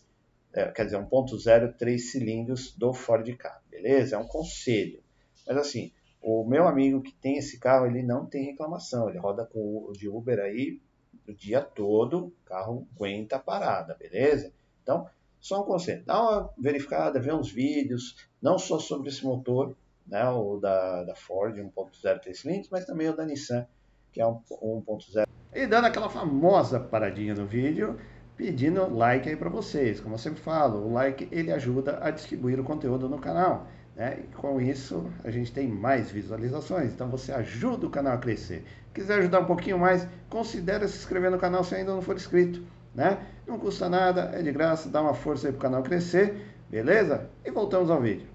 é, 0.54 0.70
quer 0.70 0.86
dizer, 0.86 0.96
1.0 0.96 1.76
3 1.76 2.10
cilindros 2.10 2.74
do 2.74 2.94
Ford 2.94 3.30
Ka, 3.36 3.60
beleza? 3.70 4.16
É 4.16 4.18
um 4.18 4.26
conselho. 4.26 5.02
Mas 5.46 5.58
assim, 5.58 5.92
o 6.22 6.44
meu 6.44 6.66
amigo 6.66 7.02
que 7.02 7.12
tem 7.12 7.36
esse 7.36 7.58
carro, 7.58 7.86
ele 7.86 8.02
não 8.02 8.26
tem 8.26 8.44
reclamação. 8.44 9.08
Ele 9.08 9.18
roda 9.18 9.44
com 9.44 9.86
o 9.88 9.92
de 9.92 10.08
Uber 10.08 10.38
aí 10.38 10.80
o 11.28 11.32
dia 11.32 11.60
todo, 11.60 12.26
o 12.26 12.32
carro 12.44 12.86
aguenta 12.94 13.36
a 13.36 13.38
parada, 13.38 13.94
beleza? 13.94 14.52
Então, 14.82 15.06
só 15.40 15.62
um 15.62 15.64
conselho. 15.64 16.02
Dá 16.04 16.20
uma 16.20 16.50
verificada, 16.58 17.20
vê 17.20 17.32
uns 17.32 17.50
vídeos, 17.50 18.28
não 18.42 18.58
só 18.58 18.78
sobre 18.78 19.08
esse 19.08 19.24
motor, 19.24 19.74
né, 20.06 20.28
o 20.28 20.58
da, 20.58 21.04
da 21.04 21.14
Ford 21.14 21.56
1.0 21.56 22.20
3 22.20 22.38
cilindros, 22.38 22.68
mas 22.70 22.84
também 22.84 23.08
o 23.08 23.16
da 23.16 23.24
Nissan, 23.24 23.66
que 24.12 24.20
é 24.20 24.26
um 24.26 24.40
1.0. 24.50 25.26
E 25.54 25.66
dando 25.66 25.86
aquela 25.86 26.10
famosa 26.10 26.80
paradinha 26.80 27.34
no 27.34 27.46
vídeo, 27.46 27.98
pedindo 28.36 28.92
like 28.92 29.28
aí 29.28 29.36
para 29.36 29.48
vocês. 29.48 30.00
Como 30.00 30.14
eu 30.14 30.18
sempre 30.18 30.40
falo, 30.40 30.86
o 30.86 30.92
like 30.92 31.28
ele 31.30 31.52
ajuda 31.52 31.98
a 32.02 32.10
distribuir 32.10 32.58
o 32.58 32.64
conteúdo 32.64 33.08
no 33.08 33.18
canal. 33.18 33.66
Né? 33.94 34.20
E 34.24 34.36
com 34.36 34.60
isso 34.60 35.10
a 35.24 35.30
gente 35.30 35.52
tem 35.52 35.68
mais 35.68 36.10
visualizações, 36.10 36.92
então 36.92 37.08
você 37.08 37.32
ajuda 37.32 37.86
o 37.86 37.90
canal 37.90 38.14
a 38.14 38.18
crescer. 38.18 38.64
Quiser 38.94 39.18
ajudar 39.18 39.40
um 39.40 39.46
pouquinho 39.46 39.78
mais, 39.78 40.06
considere 40.28 40.88
se 40.88 40.98
inscrever 40.98 41.30
no 41.30 41.38
canal 41.38 41.62
se 41.62 41.74
ainda 41.74 41.92
não 41.92 42.02
for 42.02 42.16
inscrito. 42.16 42.62
Né? 42.94 43.18
Não 43.46 43.58
custa 43.58 43.88
nada, 43.88 44.30
é 44.34 44.42
de 44.42 44.50
graça, 44.50 44.88
dá 44.88 45.00
uma 45.00 45.14
força 45.14 45.46
aí 45.46 45.52
para 45.52 45.58
o 45.58 45.62
canal 45.62 45.82
crescer, 45.82 46.44
beleza? 46.68 47.30
E 47.44 47.50
voltamos 47.50 47.90
ao 47.90 48.00
vídeo. 48.00 48.26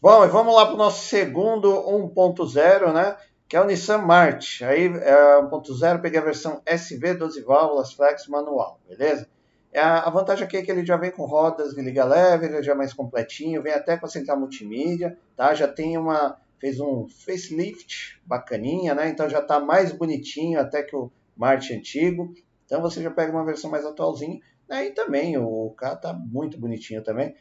Bom, 0.00 0.24
e 0.24 0.28
vamos 0.28 0.54
lá 0.54 0.66
para 0.66 0.74
o 0.74 0.78
nosso 0.78 1.06
segundo 1.06 1.68
1.0, 1.68 2.92
né? 2.92 3.16
Que 3.48 3.56
é 3.56 3.60
o 3.60 3.64
Nissan 3.64 3.98
March. 3.98 4.62
Aí 4.62 4.86
é 4.86 5.40
1.0, 5.40 6.00
peguei 6.00 6.20
a 6.20 6.24
versão 6.24 6.60
SV 6.64 7.14
12 7.14 7.40
válvulas 7.42 7.92
flex 7.92 8.28
manual, 8.28 8.78
beleza? 8.88 9.26
A 9.76 10.08
vantagem 10.10 10.44
aqui 10.44 10.56
é 10.56 10.62
que 10.62 10.70
ele 10.70 10.86
já 10.86 10.96
vem 10.96 11.10
com 11.10 11.24
rodas 11.24 11.74
de 11.74 11.82
liga 11.82 12.04
leve, 12.04 12.46
ele 12.46 12.62
já 12.62 12.72
é 12.72 12.76
mais 12.76 12.92
completinho, 12.92 13.62
vem 13.62 13.72
até 13.72 13.96
com 13.96 14.06
a 14.06 14.08
central 14.08 14.38
multimídia, 14.38 15.18
tá? 15.36 15.52
Já 15.54 15.66
tem 15.66 15.98
uma 15.98 16.38
fez 16.60 16.80
um 16.80 17.06
facelift 17.08 18.18
bacaninha, 18.24 18.94
né? 18.94 19.10
Então 19.10 19.28
já 19.28 19.40
está 19.40 19.60
mais 19.60 19.92
bonitinho 19.92 20.58
até 20.58 20.82
que 20.82 20.96
o 20.96 21.10
Marte 21.36 21.74
antigo. 21.74 22.32
Então 22.64 22.80
você 22.80 23.02
já 23.02 23.10
pega 23.10 23.32
uma 23.32 23.44
versão 23.44 23.70
mais 23.70 23.84
atualzinha. 23.84 24.40
Né? 24.68 24.86
E 24.86 24.90
também 24.92 25.36
o 25.36 25.70
carro 25.76 25.96
está 25.96 26.14
muito 26.14 26.58
bonitinho 26.58 27.02
também. 27.02 27.34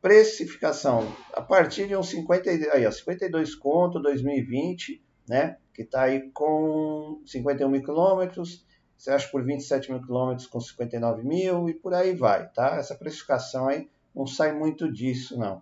Precificação 0.00 1.12
a 1.32 1.40
partir 1.40 1.88
de 1.88 1.96
uns 1.96 2.08
50, 2.08 2.50
aí, 2.50 2.86
ó, 2.86 2.90
52 2.90 3.54
conto 3.54 4.00
2020, 4.00 5.02
né? 5.28 5.56
Que 5.74 5.82
está 5.82 6.02
aí 6.02 6.30
com 6.30 7.20
51 7.26 7.68
mil 7.68 7.82
quilômetros. 7.82 8.64
Você 9.02 9.10
acha 9.10 9.28
por 9.30 9.44
27 9.44 9.90
mil 9.90 10.00
quilômetros 10.00 10.46
com 10.46 10.60
59 10.60 11.24
mil 11.24 11.68
e 11.68 11.74
por 11.74 11.92
aí 11.92 12.14
vai, 12.14 12.48
tá? 12.50 12.76
Essa 12.76 12.94
precificação 12.94 13.66
aí 13.66 13.90
não 14.14 14.28
sai 14.28 14.52
muito 14.52 14.92
disso, 14.92 15.36
não, 15.36 15.60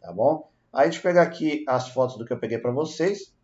tá 0.00 0.12
bom? 0.12 0.48
Aí 0.72 0.84
deixa 0.84 1.00
eu 1.00 1.02
pegar 1.02 1.22
aqui 1.22 1.64
as 1.66 1.88
fotos 1.88 2.16
do 2.16 2.24
que 2.24 2.32
eu 2.32 2.38
peguei 2.38 2.58
para 2.58 2.70
vocês. 2.70 3.34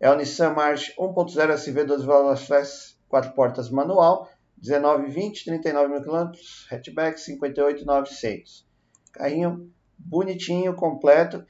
É 0.00 0.10
o 0.10 0.16
Nissan 0.16 0.54
March 0.54 0.96
1.0 0.96 1.50
SV 1.50 1.84
12 1.84 2.06
válvulas 2.06 2.46
flex, 2.46 2.98
4 3.10 3.32
portas 3.32 3.68
manual, 3.68 4.30
19,20, 4.64 5.44
39 5.44 5.88
mil 5.92 6.02
quilômetros, 6.02 6.66
hatchback 6.72 7.20
58,900. 7.20 8.66
Carrinho 9.12 9.70
bonitinho, 9.98 10.74
completo. 10.74 11.44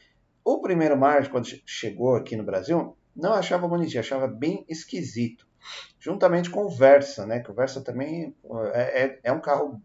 O 0.45 0.61
primeiro 0.61 0.99
March, 0.99 1.29
quando 1.29 1.47
chegou 1.65 2.17
aqui 2.17 2.35
no 2.35 2.43
Brasil, 2.43 2.97
não 3.15 3.35
achava 3.35 3.69
bonitinho, 3.69 4.01
achava 4.01 4.27
bem 4.27 4.65
esquisito. 4.69 5.49
Juntamente 5.99 6.51
com 6.51 6.65
o 6.65 6.71
Versa, 6.71 7.27
né? 7.27 7.41
Que 7.41 7.51
o 7.51 7.55
Versa 7.55 7.81
também 7.83 8.35
é, 8.73 9.05
é, 9.05 9.21
é 9.25 9.33
um 9.33 9.41
carro 9.41 9.81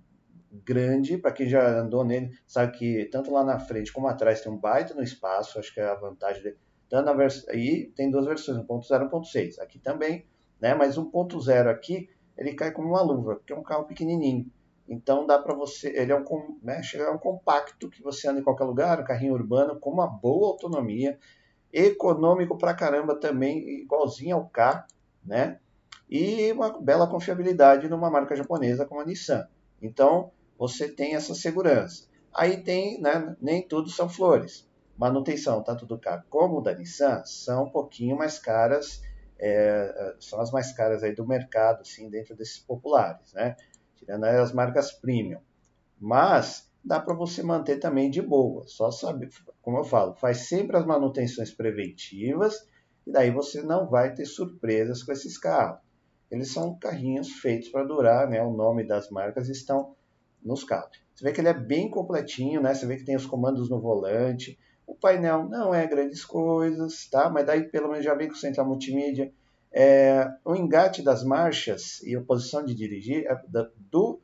grande, 0.64 1.18
para 1.18 1.32
quem 1.32 1.48
já 1.48 1.80
andou 1.80 2.06
nele, 2.06 2.32
sabe 2.48 2.78
que 2.78 3.06
tanto 3.12 3.32
lá 3.32 3.44
na 3.44 3.60
frente 3.60 3.92
como 3.92 4.08
atrás 4.08 4.42
tem 4.42 4.52
um 4.52 4.58
baita 4.58 4.94
no 4.94 5.04
espaço, 5.04 5.60
acho 5.60 5.74
que 5.74 5.80
é 5.80 5.86
a 5.86 5.96
vantagem 5.96 6.42
dele. 6.42 6.58
Tanto 6.90 7.06
na 7.06 7.14
vers... 7.14 7.48
Aí 7.50 7.92
tem 7.96 8.10
duas 8.10 8.26
versões, 8.26 8.58
1.0 8.60 9.06
e 9.06 9.10
1.6. 9.10 9.60
Aqui 9.62 9.80
também, 9.80 10.26
né? 10.62 10.74
Mas 10.74 10.98
1.0 10.98 11.68
aqui, 11.68 12.10
ele 12.38 12.54
cai 12.54 12.72
como 12.72 12.90
uma 12.90 13.02
luva, 13.02 13.36
porque 13.36 13.54
é 13.54 13.56
um 13.56 13.64
carro 13.64 13.86
pequenininho. 13.86 14.50
Então 14.88 15.26
dá 15.26 15.40
para 15.40 15.56
você, 15.56 15.90
ele 15.98 16.12
é 16.12 16.16
um, 16.16 16.60
né, 16.62 16.82
é 16.94 17.10
um 17.10 17.18
compacto 17.18 17.90
que 17.90 18.04
você 18.04 18.28
anda 18.28 18.40
em 18.40 18.44
qualquer 18.44 18.66
lugar, 18.66 19.02
um 19.02 19.04
carrinho 19.04 19.34
urbano 19.34 19.80
com 19.80 19.90
uma 19.90 20.06
boa 20.06 20.50
autonomia, 20.50 21.18
econômico 21.74 22.58
pra 22.58 22.74
caramba 22.74 23.16
também, 23.16 23.82
igualzinho 23.82 24.36
ao 24.36 24.48
K, 24.48 24.86
né? 25.26 25.60
E 26.10 26.52
uma 26.52 26.80
bela 26.80 27.08
confiabilidade 27.08 27.90
numa 27.90 28.10
marca 28.10 28.36
japonesa 28.36 28.86
como 28.86 29.02
a 29.02 29.06
Nissan. 29.06 29.48
Então, 29.82 30.32
você 30.58 30.88
tem 30.88 31.16
essa 31.16 31.34
segurança. 31.34 32.08
Aí 32.34 32.58
tem, 32.58 33.02
né, 33.02 33.36
nem 33.42 33.68
tudo 33.68 33.90
são 33.90 34.08
flores. 34.08 34.68
Manutenção, 34.98 35.64
tanto 35.64 35.86
do 35.86 36.00
carro 36.00 36.24
como 36.30 36.62
da 36.62 36.74
Nissan, 36.74 37.24
são 37.26 37.66
um 37.66 37.70
pouquinho 37.70 38.18
mais 38.18 38.40
caras, 38.40 39.02
é, 39.40 40.16
são 40.20 40.40
as 40.40 40.52
mais 40.52 40.72
caras 40.72 41.04
aí 41.04 41.14
do 41.14 41.28
mercado, 41.28 41.82
assim, 41.82 42.10
dentro 42.10 42.36
desses 42.36 42.60
populares, 42.60 43.34
né? 43.34 43.56
Tirando 43.96 44.24
as 44.26 44.54
marcas 44.54 44.92
premium. 44.92 45.40
Mas 46.00 46.70
dá 46.84 47.00
para 47.00 47.16
você 47.16 47.42
manter 47.42 47.78
também 47.78 48.10
de 48.10 48.22
boa. 48.22 48.66
Só 48.68 48.92
saber, 48.92 49.30
como 49.62 49.80
eu 49.80 49.84
falo, 49.84 50.14
faz 50.16 50.48
sempre 50.48 50.78
as 50.78 50.86
manutenções 50.86 51.52
preventivas 51.52 52.68
e 53.06 53.12
daí 53.12 53.32
você 53.32 53.62
não 53.62 53.88
vai 53.88 54.14
ter 54.14 54.26
surpresas 54.26 55.04
com 55.04 55.12
esses 55.12 55.38
carros. 55.38 55.80
Eles 56.30 56.52
são 56.52 56.78
carrinhos 56.78 57.32
feitos 57.34 57.70
para 57.70 57.84
durar, 57.84 58.28
né? 58.30 58.42
O 58.42 58.52
nome 58.52 58.84
das 58.84 59.10
marcas 59.10 59.50
estão 59.50 59.96
nos 60.44 60.64
carros. 60.64 61.00
Você 61.14 61.24
vê 61.24 61.32
que 61.32 61.42
ele 61.42 61.48
é 61.48 61.54
bem 61.54 61.90
completinho, 61.90 62.62
né? 62.62 62.74
Você 62.74 62.86
vê 62.86 62.98
que 62.98 63.06
tem 63.06 63.16
os 63.16 63.26
comandos 63.26 63.70
no 63.70 63.80
volante. 63.80 64.60
O 64.86 64.94
painel 64.94 65.48
não 65.48 65.74
é 65.74 65.88
grandes 65.88 66.26
coisas, 66.26 67.08
tá? 67.08 67.30
Mas 67.30 67.46
daí 67.46 67.64
pelo 67.64 67.90
menos 67.90 68.04
já 68.04 68.14
vem 68.14 68.28
com 68.28 68.36
central 68.36 68.68
multimídia. 68.68 69.32
É, 69.72 70.30
o 70.46 70.56
engate 70.56 71.02
das 71.02 71.24
marchas 71.24 72.02
e 72.04 72.16
a 72.16 72.22
posição 72.22 72.64
de 72.64 72.74
dirigir 72.74 73.26
é 73.28 73.42
do 73.92 74.22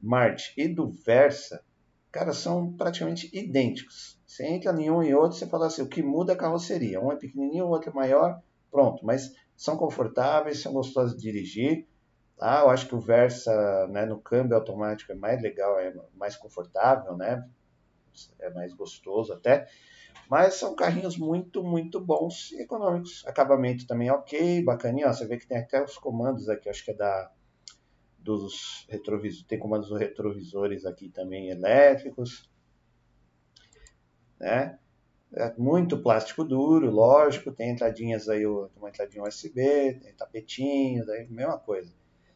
Marte 0.00 0.52
e 0.56 0.68
do 0.68 0.90
Versa, 0.90 1.62
cara, 2.10 2.32
são 2.32 2.72
praticamente 2.72 3.28
idênticos. 3.32 4.18
Você 4.26 4.46
entra 4.46 4.72
em 4.80 4.90
um 4.90 5.02
e 5.02 5.14
outro, 5.14 5.38
você 5.38 5.46
fala 5.46 5.66
assim, 5.66 5.82
o 5.82 5.88
que 5.88 6.02
muda 6.02 6.32
é 6.32 6.34
a 6.34 6.38
carroceria. 6.38 7.00
Um 7.00 7.12
é 7.12 7.16
pequenininho, 7.16 7.66
o 7.66 7.70
outro 7.70 7.90
é 7.90 7.92
maior, 7.92 8.42
pronto. 8.70 9.04
Mas 9.04 9.32
são 9.56 9.76
confortáveis, 9.76 10.60
são 10.60 10.72
gostosos 10.72 11.16
de 11.16 11.22
dirigir. 11.22 11.86
Tá? 12.36 12.60
Eu 12.60 12.70
acho 12.70 12.88
que 12.88 12.94
o 12.94 13.00
Versa 13.00 13.86
né, 13.88 14.04
no 14.04 14.20
câmbio 14.20 14.56
automático 14.56 15.12
é 15.12 15.14
mais 15.14 15.40
legal, 15.40 15.78
é 15.78 15.94
mais 16.14 16.36
confortável, 16.36 17.16
né? 17.16 17.48
É 18.40 18.50
mais 18.50 18.72
gostoso 18.72 19.32
até. 19.32 19.68
Mas 20.28 20.54
são 20.54 20.74
carrinhos 20.74 21.16
muito, 21.16 21.62
muito 21.62 22.00
bons 22.00 22.52
e 22.52 22.62
econômicos. 22.62 23.24
Acabamento 23.26 23.86
também 23.86 24.08
é 24.08 24.12
ok, 24.12 24.62
bacaninha. 24.62 25.08
Ó, 25.08 25.12
você 25.12 25.26
vê 25.26 25.36
que 25.36 25.46
tem 25.46 25.58
até 25.58 25.82
os 25.82 25.98
comandos 25.98 26.48
aqui, 26.48 26.68
acho 26.68 26.84
que 26.84 26.90
é 26.90 26.94
da 26.94 27.30
dos 28.18 28.86
retrovisores, 28.88 29.46
tem 29.46 29.58
comandos 29.58 29.90
dos 29.90 29.98
retrovisores 29.98 30.86
aqui 30.86 31.10
também 31.10 31.50
elétricos, 31.50 32.50
né? 34.40 34.78
É 35.36 35.52
muito 35.58 36.00
plástico 36.00 36.44
duro, 36.44 36.90
lógico, 36.90 37.50
tem 37.50 37.70
entradinhas 37.70 38.28
aí, 38.28 38.46
uma 38.46 38.88
entradinha 38.88 39.24
USB, 39.24 39.98
tem 40.00 40.14
tapetinho, 40.16 41.04
daí 41.04 41.28
mesma 41.28 41.58
coisa 41.58 41.92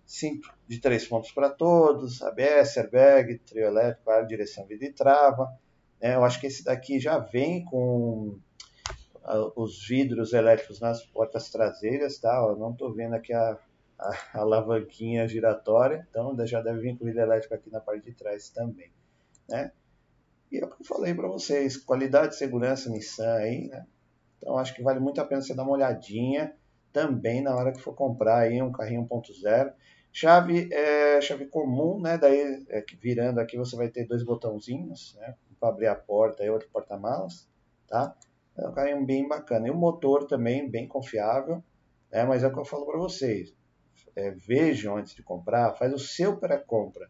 cinto 0.09 0.51
de 0.67 0.81
três 0.81 1.07
pontos 1.07 1.31
para 1.33 1.51
todos, 1.51 2.23
ABS, 2.23 2.79
airbag, 2.79 3.39
trio 3.41 3.67
elétrico, 3.67 4.11
ar, 4.11 4.27
direção, 4.27 4.65
vida 4.65 4.87
e 4.87 4.93
trava. 4.93 5.53
É, 6.01 6.15
eu 6.15 6.25
acho 6.25 6.41
que 6.41 6.47
esse 6.47 6.65
daqui 6.65 6.99
já 6.99 7.19
vem 7.19 7.63
com 7.67 8.39
os 9.55 9.87
vidros 9.87 10.33
elétricos 10.33 10.81
nas 10.81 11.05
portas 11.05 11.51
traseiras, 11.51 12.19
tá? 12.19 12.35
Eu 12.49 12.57
não 12.57 12.73
estou 12.73 12.95
vendo 12.95 13.15
aqui 13.15 13.35
a, 13.35 13.59
a, 13.99 14.09
a, 14.33 14.41
alavanquinha 14.41 15.29
giratória, 15.29 16.09
então 16.09 16.35
já 16.47 16.63
deve 16.63 16.81
vir 16.81 16.97
com 16.97 17.05
vidro 17.05 17.21
elétrico 17.21 17.55
aqui 17.55 17.71
na 17.71 17.81
parte 17.81 18.07
de 18.07 18.13
trás 18.13 18.49
também, 18.49 18.91
né? 19.47 19.71
E 20.51 20.59
é 20.59 20.65
o 20.65 20.69
que 20.69 20.81
eu 20.81 20.87
falei 20.87 21.15
para 21.15 21.29
vocês, 21.29 21.77
qualidade 21.77 22.35
e 22.35 22.39
segurança 22.39 22.91
Nissan 22.91 23.35
aí, 23.35 23.69
né? 23.69 23.87
Então 24.39 24.57
acho 24.57 24.75
que 24.75 24.83
vale 24.83 25.01
muito 25.01 25.21
a 25.21 25.25
pena 25.25 25.43
você 25.43 25.55
dar 25.55 25.65
uma 25.65 25.73
olhadinha 25.73 26.55
também 26.93 27.43
na 27.43 27.55
hora 27.55 27.73
que 27.73 27.81
for 27.81 27.95
comprar 27.95 28.39
aí 28.39 28.63
um 28.63 28.73
carrinho 28.73 29.07
1.0. 29.07 29.73
Chave 30.11 30.69
é 30.73 31.21
chave 31.21 31.47
comum, 31.47 32.01
né? 32.01 32.17
Daí 32.17 32.65
é, 32.71 32.85
virando 33.01 33.41
aqui 33.41 33.57
você 33.57 33.77
vai 33.77 33.89
ter 33.89 34.07
dois 34.07 34.23
botãozinhos, 34.23 35.17
né? 35.21 35.35
Para 35.61 35.69
abrir 35.69 35.87
a 35.89 35.95
porta 35.95 36.45
e 36.45 36.51
outro 36.51 36.69
porta-malas, 36.73 37.49
tá? 37.87 38.17
É 38.57 38.67
um 38.67 38.73
carrinho 38.73 39.05
bem 39.05 39.29
bacana. 39.29 39.69
E 39.69 39.71
o 39.71 39.75
motor 39.75 40.27
também 40.27 40.69
bem 40.71 40.89
confiável, 40.89 41.63
né? 42.11 42.25
Mas 42.25 42.43
é 42.43 42.49
o 42.49 42.53
que 42.53 42.59
eu 42.59 42.65
falo 42.65 42.87
para 42.87 42.99
vocês. 42.99 43.55
É, 44.17 44.31
vejam 44.31 44.97
antes 44.97 45.15
de 45.15 45.23
comprar, 45.23 45.75
faz 45.75 45.93
o 45.93 45.99
seu 45.99 46.37
pré-compra. 46.37 47.09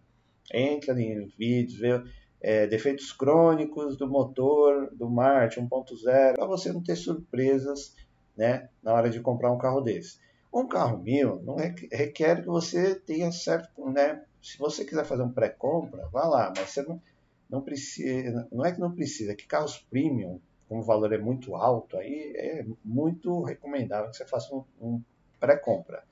Entra 0.52 1.00
em 1.00 1.26
vídeos, 1.26 1.78
vê 1.78 2.02
é, 2.40 2.66
defeitos 2.66 3.12
crônicos 3.12 3.96
do 3.96 4.08
motor 4.08 4.90
do 4.94 5.08
Marte 5.08 5.60
1.0, 5.60 6.34
para 6.34 6.46
você 6.46 6.72
não 6.72 6.82
ter 6.82 6.96
surpresas 6.96 7.94
né, 8.36 8.68
na 8.82 8.92
hora 8.94 9.10
de 9.10 9.20
comprar 9.20 9.52
um 9.52 9.58
carro 9.58 9.80
desse. 9.80 10.18
Um 10.52 10.66
carro 10.66 10.98
mil 10.98 11.42
não 11.42 11.56
requer 11.56 12.40
que 12.40 12.46
você 12.46 12.94
tenha 12.94 13.30
certo, 13.30 13.90
né? 13.90 14.22
Se 14.40 14.56
você 14.56 14.84
quiser 14.84 15.04
fazer 15.04 15.22
um 15.22 15.32
pré-compra, 15.32 16.08
vá 16.12 16.26
lá, 16.26 16.52
mas 16.56 16.70
você 16.70 16.82
não, 16.82 17.02
não 17.50 17.60
precisa, 17.60 18.48
não 18.50 18.64
é 18.64 18.72
que 18.72 18.80
não 18.80 18.94
precisa, 18.94 19.32
é 19.32 19.34
que 19.34 19.46
carros 19.46 19.84
premium, 19.90 20.40
como 20.68 20.80
o 20.80 20.84
valor 20.84 21.12
é 21.12 21.18
muito 21.18 21.54
alto, 21.54 21.96
aí 21.96 22.32
é 22.36 22.64
muito 22.84 23.42
recomendável 23.42 24.10
que 24.10 24.16
você 24.16 24.24
faça 24.24 24.54
um, 24.54 24.64
um 24.80 25.02
pré-compra. 25.40 26.02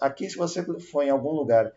Aqui, 0.00 0.28
se 0.28 0.36
você 0.36 0.62
for 0.80 1.02
em 1.02 1.10
algum 1.10 1.30
lugar 1.30 1.72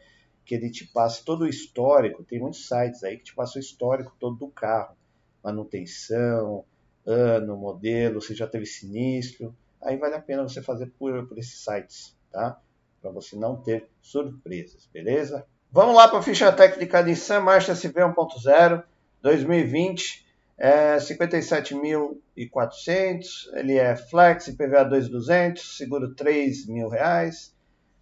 que 0.50 0.56
ele 0.56 0.72
te 0.72 0.84
passe 0.84 1.24
todo 1.24 1.44
o 1.44 1.48
histórico, 1.48 2.24
tem 2.24 2.40
muitos 2.40 2.68
sites 2.68 3.04
aí 3.04 3.18
que 3.18 3.26
te 3.26 3.36
passam 3.36 3.58
o 3.58 3.64
histórico 3.64 4.16
todo 4.20 4.36
do 4.36 4.48
carro, 4.48 4.98
manutenção, 5.44 6.66
ano, 7.06 7.56
modelo, 7.56 8.20
se 8.20 8.34
já 8.34 8.48
teve 8.48 8.66
sinistro, 8.66 9.56
aí 9.80 9.96
vale 9.96 10.16
a 10.16 10.20
pena 10.20 10.42
você 10.42 10.60
fazer 10.60 10.88
por, 10.98 11.28
por 11.28 11.38
esses 11.38 11.64
sites, 11.64 12.18
tá? 12.32 12.60
Para 13.00 13.12
você 13.12 13.36
não 13.36 13.58
ter 13.58 13.88
surpresas, 14.02 14.90
beleza? 14.92 15.46
Vamos 15.72 15.96
lá 15.96 16.08
para 16.08 16.18
a 16.18 16.24
ficha 16.24 16.52
técnica 16.52 17.04
de 17.04 17.12
Nissan 17.12 17.42
Marcha 17.42 17.74
SV 17.74 18.02
1.0 18.02 18.84
2020, 19.22 20.26
é 20.58 20.98
57.400, 20.98 23.54
ele 23.54 23.78
é 23.78 23.96
flex, 23.96 24.48
IPVA 24.48 24.90
2.200, 24.90 25.60
seguro 25.78 26.16
3 26.16 26.66
mil 26.66 26.90
reais, 26.90 27.54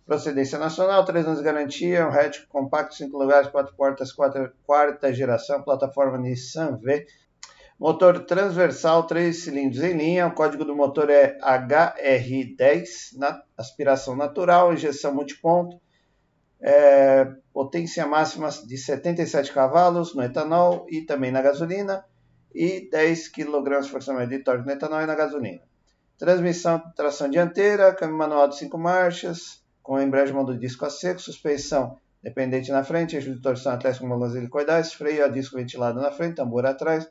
procedência 0.08 0.58
nacional, 0.58 1.06
3 1.06 1.28
anos 1.28 1.40
de 1.40 1.46
garantia, 1.46 2.08
um 2.08 2.10
hatch 2.10 2.48
compacto, 2.48 2.96
5 2.96 3.16
lugares, 3.16 3.50
4 3.50 3.76
portas, 3.76 4.12
4, 4.12 4.52
quarta 4.66 5.14
geração, 5.14 5.62
plataforma 5.62 6.18
Nissan 6.18 6.78
V, 6.78 7.06
Motor 7.80 8.26
transversal, 8.26 9.06
3 9.06 9.44
cilindros 9.44 9.84
em 9.84 9.94
linha. 9.94 10.26
O 10.26 10.34
código 10.34 10.66
do 10.66 10.76
motor 10.76 11.12
é 11.12 11.38
HR10, 11.38 13.16
na, 13.18 13.40
aspiração 13.56 14.16
natural, 14.16 14.74
injeção 14.74 15.14
multiponto. 15.14 15.80
é, 16.60 17.26
potência 17.54 18.08
máxima 18.08 18.50
de 18.50 18.78
77 18.80 19.54
cavalos 19.54 20.16
no 20.16 20.24
etanol 20.24 20.88
e 20.90 21.04
também 21.04 21.32
na 21.32 21.40
gasolina, 21.40 22.04
e 22.54 22.90
10 22.90 23.28
kg 23.28 23.82
de 23.82 23.90
força 23.90 24.12
média 24.12 24.36
de 24.40 24.44
torque 24.44 24.66
no 24.66 24.72
etanol 24.72 25.02
e 25.02 25.06
na 25.06 25.14
gasolina. 25.14 25.62
Transmissão, 26.18 26.82
tração 26.96 27.30
dianteira, 27.30 27.94
câmbio 27.94 28.18
manual 28.18 28.48
de 28.48 28.58
5 28.58 28.76
marchas, 28.76 29.64
com 29.88 30.02
embreagem 30.02 30.36
modo 30.36 30.54
de 30.54 30.60
disco 30.60 30.84
a 30.84 30.90
seco, 30.90 31.22
suspensão 31.22 31.98
dependente 32.22 32.70
na 32.72 32.84
frente, 32.84 33.16
eixo 33.16 33.34
de 33.34 33.42
torção 33.42 33.72
atlético 33.72 34.04
com 34.04 34.10
balanço 34.10 34.36
helicoidais, 34.36 34.92
freio 34.92 35.24
a 35.24 35.30
disco 35.30 35.56
ventilado 35.56 36.02
na 36.02 36.12
frente, 36.12 36.36
tambor 36.36 36.66
atrás, 36.66 37.10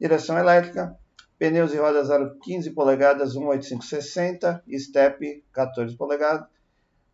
direção 0.00 0.36
elétrica, 0.36 0.98
pneus 1.38 1.72
e 1.72 1.76
rodas 1.76 2.10
aro 2.10 2.36
15 2.42 2.72
polegadas 2.72 3.36
18560, 3.36 4.64
step 4.76 5.44
14 5.52 5.96
polegadas 5.96 6.48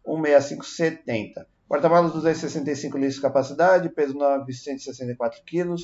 16570. 0.03 1.47
Porta-malas 1.69 2.15
265 2.15 2.97
litros 2.97 3.17
de 3.17 3.21
capacidade, 3.21 3.91
peso 3.91 4.15
964 4.15 5.43
kg, 5.45 5.75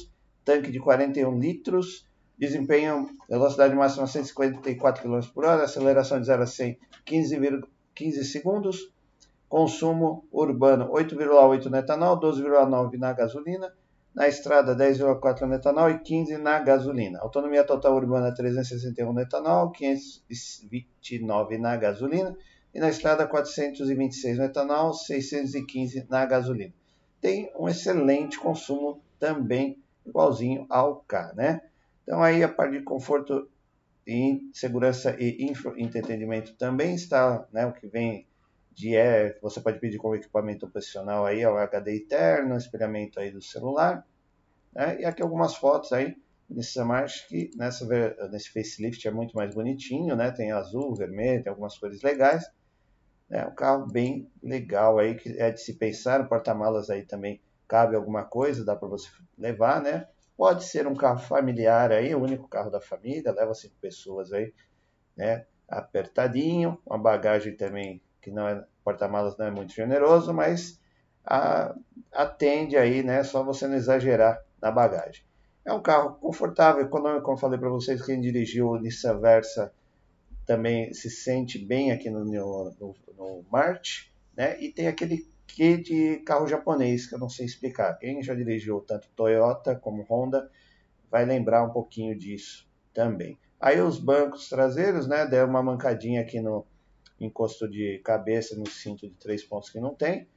tanque 0.42 0.70
de 0.70 0.80
41 0.80 1.38
litros, 1.38 2.06
desempenho, 2.38 3.10
velocidade 3.28 3.74
máxima 3.74 4.06
154 4.06 5.02
km 5.02 5.20
por 5.34 5.44
hora, 5.44 5.64
aceleração 5.64 6.18
de 6.18 6.26
0 6.26 6.42
a 6.42 6.46
100 6.46 6.78
15, 7.04 7.60
15 7.94 8.24
segundos, 8.24 8.90
consumo 9.48 10.26
urbano 10.30 10.90
8,8 10.90 11.66
no 11.66 11.76
etanol, 11.76 12.20
12,9 12.20 12.98
na 12.98 13.12
gasolina, 13.12 13.72
na 14.14 14.28
estrada 14.28 14.76
10,4 14.76 15.46
no 15.46 15.54
etanol 15.54 15.90
e 15.90 15.98
15 15.98 16.38
na 16.38 16.58
gasolina. 16.58 17.18
Autonomia 17.20 17.64
total 17.64 17.94
urbana 17.94 18.34
361 18.34 19.12
no 19.12 19.20
etanol, 19.20 19.70
529 19.70 21.58
na 21.58 21.76
gasolina 21.76 22.36
e 22.74 22.80
na 22.80 22.88
estrada 22.88 23.26
426 23.26 24.38
no 24.38 24.44
etanol, 24.44 24.92
615 24.92 26.06
na 26.10 26.26
gasolina. 26.26 26.74
Tem 27.20 27.50
um 27.58 27.68
excelente 27.68 28.38
consumo 28.38 29.00
também 29.18 29.78
igualzinho 30.06 30.66
ao 30.68 30.96
K, 31.06 31.32
né? 31.34 31.60
Então 32.02 32.22
aí 32.22 32.42
a 32.42 32.48
parte 32.48 32.78
de 32.78 32.84
conforto 32.84 33.48
e 34.06 34.48
segurança 34.54 35.14
e 35.18 35.52
entretenimento 35.76 36.54
também 36.54 36.94
está, 36.94 37.46
né, 37.52 37.66
o 37.66 37.72
que 37.72 37.86
vem 37.86 38.26
de 38.78 38.94
é, 38.94 39.36
você 39.42 39.60
pode 39.60 39.80
pedir 39.80 39.98
como 39.98 40.14
equipamento 40.14 40.68
profissional 40.68 41.26
aí, 41.26 41.44
o 41.44 41.56
HD 41.58 41.96
interno, 41.96 42.56
espelhamento 42.56 43.18
aí 43.18 43.32
do 43.32 43.42
celular, 43.42 44.06
né? 44.72 45.00
E 45.00 45.04
aqui 45.04 45.20
algumas 45.20 45.56
fotos 45.56 45.92
aí 45.92 46.16
nesse 46.48 46.78
March 46.84 47.26
que 47.26 47.50
nessa, 47.56 47.84
nesse 48.30 48.52
facelift 48.52 49.06
é 49.06 49.10
muito 49.10 49.34
mais 49.34 49.52
bonitinho, 49.52 50.14
né? 50.14 50.30
Tem 50.30 50.52
azul, 50.52 50.94
vermelho, 50.94 51.42
tem 51.42 51.50
algumas 51.50 51.76
cores 51.76 52.02
legais. 52.02 52.48
É 53.28 53.44
um 53.44 53.54
carro 53.54 53.84
bem 53.90 54.30
legal 54.40 55.00
aí, 55.00 55.16
que 55.16 55.30
é 55.40 55.50
de 55.50 55.60
se 55.60 55.74
pensar, 55.74 56.20
o 56.20 56.28
porta-malas 56.28 56.88
aí 56.88 57.04
também 57.04 57.40
cabe 57.66 57.96
alguma 57.96 58.24
coisa, 58.24 58.64
dá 58.64 58.76
para 58.76 58.86
você 58.86 59.08
levar, 59.36 59.82
né? 59.82 60.06
Pode 60.36 60.62
ser 60.62 60.86
um 60.86 60.94
carro 60.94 61.18
familiar 61.18 61.90
aí, 61.90 62.14
o 62.14 62.22
único 62.22 62.46
carro 62.46 62.70
da 62.70 62.80
família, 62.80 63.32
leva 63.32 63.52
cinco 63.54 63.74
pessoas 63.80 64.32
aí, 64.32 64.54
né? 65.16 65.46
Apertadinho, 65.68 66.80
uma 66.86 66.96
bagagem 66.96 67.56
também 67.56 68.00
que 68.28 68.34
não 68.34 68.46
é 68.46 68.64
porta-malas 68.84 69.36
não 69.36 69.46
é 69.46 69.50
muito 69.50 69.72
generoso, 69.72 70.32
mas 70.32 70.80
a, 71.24 71.74
atende 72.12 72.76
aí, 72.76 73.02
né? 73.02 73.22
Só 73.22 73.42
você 73.42 73.66
não 73.66 73.76
exagerar 73.76 74.42
na 74.60 74.70
bagagem. 74.70 75.22
É 75.64 75.72
um 75.72 75.82
carro 75.82 76.14
confortável, 76.14 76.82
econômico, 76.82 77.24
como 77.24 77.36
falei 77.36 77.58
para 77.58 77.68
vocês, 77.68 78.04
quem 78.04 78.20
dirigiu 78.20 78.68
o 78.68 78.78
Nissan 78.78 79.20
Versa 79.20 79.72
também 80.46 80.94
se 80.94 81.10
sente 81.10 81.58
bem 81.58 81.92
aqui 81.92 82.08
no, 82.08 82.24
no, 82.24 82.94
no, 83.18 83.44
March, 83.50 84.10
né? 84.34 84.58
E 84.58 84.72
tem 84.72 84.88
aquele 84.88 85.28
que 85.46 85.76
de 85.76 86.16
carro 86.24 86.46
japonês, 86.46 87.06
que 87.06 87.14
eu 87.14 87.18
não 87.18 87.28
sei 87.28 87.44
explicar. 87.44 87.98
Quem 87.98 88.22
já 88.22 88.34
dirigiu 88.34 88.80
tanto 88.80 89.10
Toyota 89.14 89.74
como 89.76 90.06
Honda 90.08 90.50
vai 91.10 91.26
lembrar 91.26 91.62
um 91.62 91.70
pouquinho 91.70 92.16
disso 92.16 92.66
também. 92.94 93.38
Aí 93.60 93.80
os 93.80 93.98
bancos 93.98 94.48
traseiros, 94.48 95.06
né? 95.06 95.26
Deu 95.26 95.44
uma 95.46 95.62
mancadinha 95.62 96.22
aqui 96.22 96.40
no, 96.40 96.64
encosto 97.20 97.68
de 97.68 98.00
cabeça 98.04 98.56
no 98.56 98.68
cinto 98.68 99.08
de 99.08 99.14
três 99.14 99.44
pontos 99.44 99.70
que 99.70 99.80
não 99.80 99.94
tem, 99.94 100.28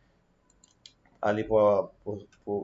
ali 1.22 1.46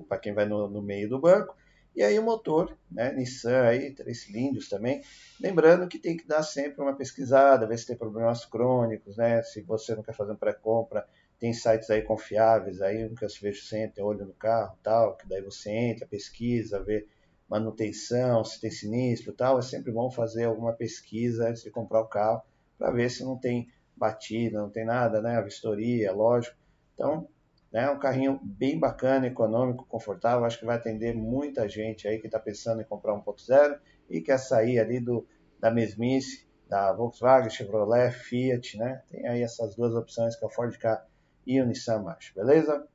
para 0.10 0.18
quem 0.18 0.34
vai 0.34 0.46
no, 0.46 0.68
no, 0.68 0.82
meio 0.82 1.08
do 1.08 1.20
banco. 1.20 1.56
E 1.96 2.04
aí 2.04 2.18
o 2.18 2.24
motor, 2.24 2.78
né, 2.92 3.12
Nissan 3.12 3.64
aí, 3.64 3.92
três 3.92 4.24
cilindros 4.24 4.70
também. 4.70 5.02
Lembrando 5.40 5.88
que 5.88 5.98
tem 5.98 6.16
que 6.16 6.28
dar 6.28 6.44
sempre 6.44 6.82
uma 6.82 6.96
pesquisada, 6.96 7.68
ver 7.68 7.78
se 7.78 7.88
tem 7.88 7.96
problemas 7.96 8.46
crônicos, 8.46 9.18
né? 9.18 9.42
Se 9.44 9.62
você 9.62 9.96
não 9.96 10.04
quer 10.04 10.14
fazer 10.14 10.32
um 10.32 10.36
pré-compra, 10.36 11.08
tem 11.40 11.54
sites 11.54 11.90
aí 11.90 12.02
confiáveis, 12.02 12.82
aí 12.82 13.10
que 13.16 13.26
eu 13.26 13.30
vejo 13.42 13.64
sempre, 13.64 14.02
olho 14.02 14.26
no 14.26 14.34
carro 14.34 14.78
tal, 14.84 15.16
que 15.16 15.28
daí 15.28 15.42
você 15.42 15.72
entra, 15.72 16.08
pesquisa, 16.08 16.84
vê 16.84 17.08
manutenção, 17.50 18.44
se 18.44 18.60
tem 18.60 18.70
sinistro 18.70 19.34
tal. 19.34 19.58
É 19.58 19.62
sempre 19.62 19.92
bom 19.92 20.12
fazer 20.12 20.46
alguma 20.46 20.74
pesquisa 20.74 21.50
antes 21.50 21.64
de 21.64 21.72
comprar 21.72 22.02
o 22.02 22.08
carro, 22.08 22.42
para 22.78 22.92
ver 22.92 23.10
se 23.10 23.24
não 23.24 23.38
tem 23.38 23.68
batida, 23.98 24.62
não 24.62 24.70
tem 24.70 24.86
nada, 24.86 25.22
né? 25.22 25.38
A 25.38 25.42
vistoria, 25.42 26.12
lógico. 26.14 26.56
Então, 26.94 27.28
né, 27.72 27.84
é 27.84 27.90
um 27.90 28.00
carrinho 28.00 28.40
bem 28.42 28.80
bacana, 28.80 29.28
econômico, 29.28 29.86
confortável. 29.88 30.46
Acho 30.46 30.60
que 30.60 30.66
vai 30.66 30.78
atender 30.78 31.16
muita 31.16 31.68
gente 31.68 32.08
aí 32.08 32.20
que 32.20 32.28
está 32.28 32.40
pensando 32.40 32.82
em 32.82 32.86
comprar 32.86 33.14
um 33.14 33.22
1.0 33.22 33.78
e 34.10 34.22
quer 34.22 34.38
sair 34.38 34.80
ali 34.80 35.00
do, 35.00 35.28
da 35.60 35.70
mesmice 35.70 36.48
da 36.70 36.92
Volkswagen, 36.92 37.50
Chevrolet, 37.50 38.12
Fiat, 38.12 38.78
né? 38.78 39.02
Tem 39.10 39.28
aí 39.28 39.42
essas 39.42 39.76
duas 39.76 39.94
opções 39.94 40.36
que 40.36 40.44
é 40.44 40.48
o 40.48 40.52
Ford 40.52 40.76
Ka 40.78 41.06
e 41.46 41.62
o 41.62 41.66
Nissan 41.66 42.04
March, 42.04 42.34
beleza? 42.36 42.86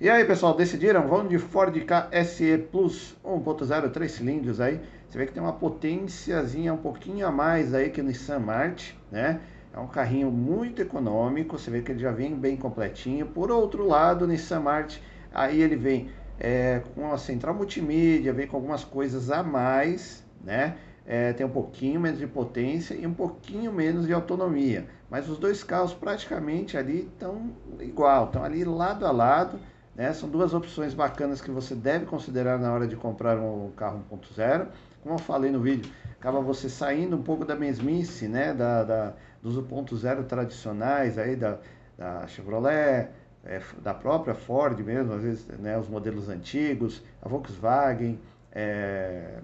E 0.00 0.08
aí, 0.08 0.24
pessoal, 0.24 0.56
decidiram? 0.56 1.06
Vamos 1.06 1.28
de 1.28 1.38
Ford 1.38 1.78
Ka 1.84 2.08
SE 2.24 2.58
Plus 2.72 3.16
1.0, 3.24 3.92
3 3.92 4.10
cilindros 4.10 4.60
aí. 4.60 4.80
Você 5.08 5.18
vê 5.18 5.26
que 5.26 5.32
tem 5.32 5.42
uma 5.42 5.52
potênciazinha 5.52 6.72
um 6.72 6.78
pouquinho 6.78 7.26
a 7.26 7.30
mais 7.30 7.74
aí 7.74 7.90
que 7.90 8.00
o 8.00 8.04
Nissan 8.04 8.38
March, 8.38 8.94
né? 9.10 9.40
É 9.72 9.78
um 9.78 9.86
carrinho 9.86 10.30
muito 10.30 10.82
econômico, 10.82 11.58
você 11.58 11.70
vê 11.70 11.80
que 11.80 11.92
ele 11.92 12.00
já 12.00 12.10
vem 12.10 12.34
bem 12.34 12.56
completinho. 12.56 13.26
Por 13.26 13.50
outro 13.50 13.86
lado, 13.86 14.24
o 14.24 14.28
Nissan 14.28 14.60
March, 14.60 14.98
aí 15.32 15.62
ele 15.62 15.76
vem 15.76 16.10
é, 16.40 16.82
com 16.94 17.12
a 17.12 17.18
central 17.18 17.54
multimídia, 17.54 18.32
vem 18.32 18.46
com 18.46 18.56
algumas 18.56 18.82
coisas 18.82 19.30
a 19.30 19.42
mais, 19.42 20.24
né? 20.42 20.76
É, 21.06 21.32
tem 21.32 21.44
um 21.44 21.50
pouquinho 21.50 22.00
menos 22.00 22.18
de 22.18 22.26
potência 22.26 22.94
e 22.94 23.06
um 23.06 23.14
pouquinho 23.14 23.72
menos 23.72 24.06
de 24.06 24.12
autonomia. 24.12 24.86
Mas 25.10 25.28
os 25.28 25.38
dois 25.38 25.64
carros 25.64 25.92
praticamente 25.92 26.76
ali 26.76 27.08
estão 27.12 27.50
igual, 27.80 28.26
estão 28.26 28.44
ali 28.44 28.64
lado 28.64 29.04
a 29.04 29.10
lado. 29.10 29.58
Né? 29.94 30.12
São 30.12 30.28
duas 30.28 30.54
opções 30.54 30.94
bacanas 30.94 31.40
que 31.40 31.50
você 31.50 31.74
deve 31.74 32.06
considerar 32.06 32.58
na 32.58 32.72
hora 32.72 32.86
de 32.86 32.96
comprar 32.96 33.38
um 33.38 33.70
carro 33.76 34.04
1.0. 34.12 34.68
Como 35.02 35.14
eu 35.14 35.18
falei 35.18 35.50
no 35.50 35.60
vídeo, 35.60 35.90
acaba 36.12 36.40
você 36.40 36.68
saindo 36.68 37.16
um 37.16 37.22
pouco 37.22 37.44
da 37.44 37.56
mesmice, 37.56 38.28
né? 38.28 38.54
da, 38.54 38.84
da 38.84 39.14
dos 39.42 39.56
1.0 39.56 40.24
tradicionais 40.26 41.18
aí 41.18 41.36
da, 41.36 41.58
da 41.96 42.26
Chevrolet, 42.26 43.08
é, 43.44 43.60
da 43.82 43.94
própria 43.94 44.34
Ford 44.34 44.78
mesmo, 44.80 45.14
às 45.14 45.22
vezes 45.22 45.46
né, 45.58 45.78
os 45.78 45.88
modelos 45.88 46.28
antigos, 46.28 47.02
a 47.22 47.28
Volkswagen, 47.28 48.18
é, 48.52 49.38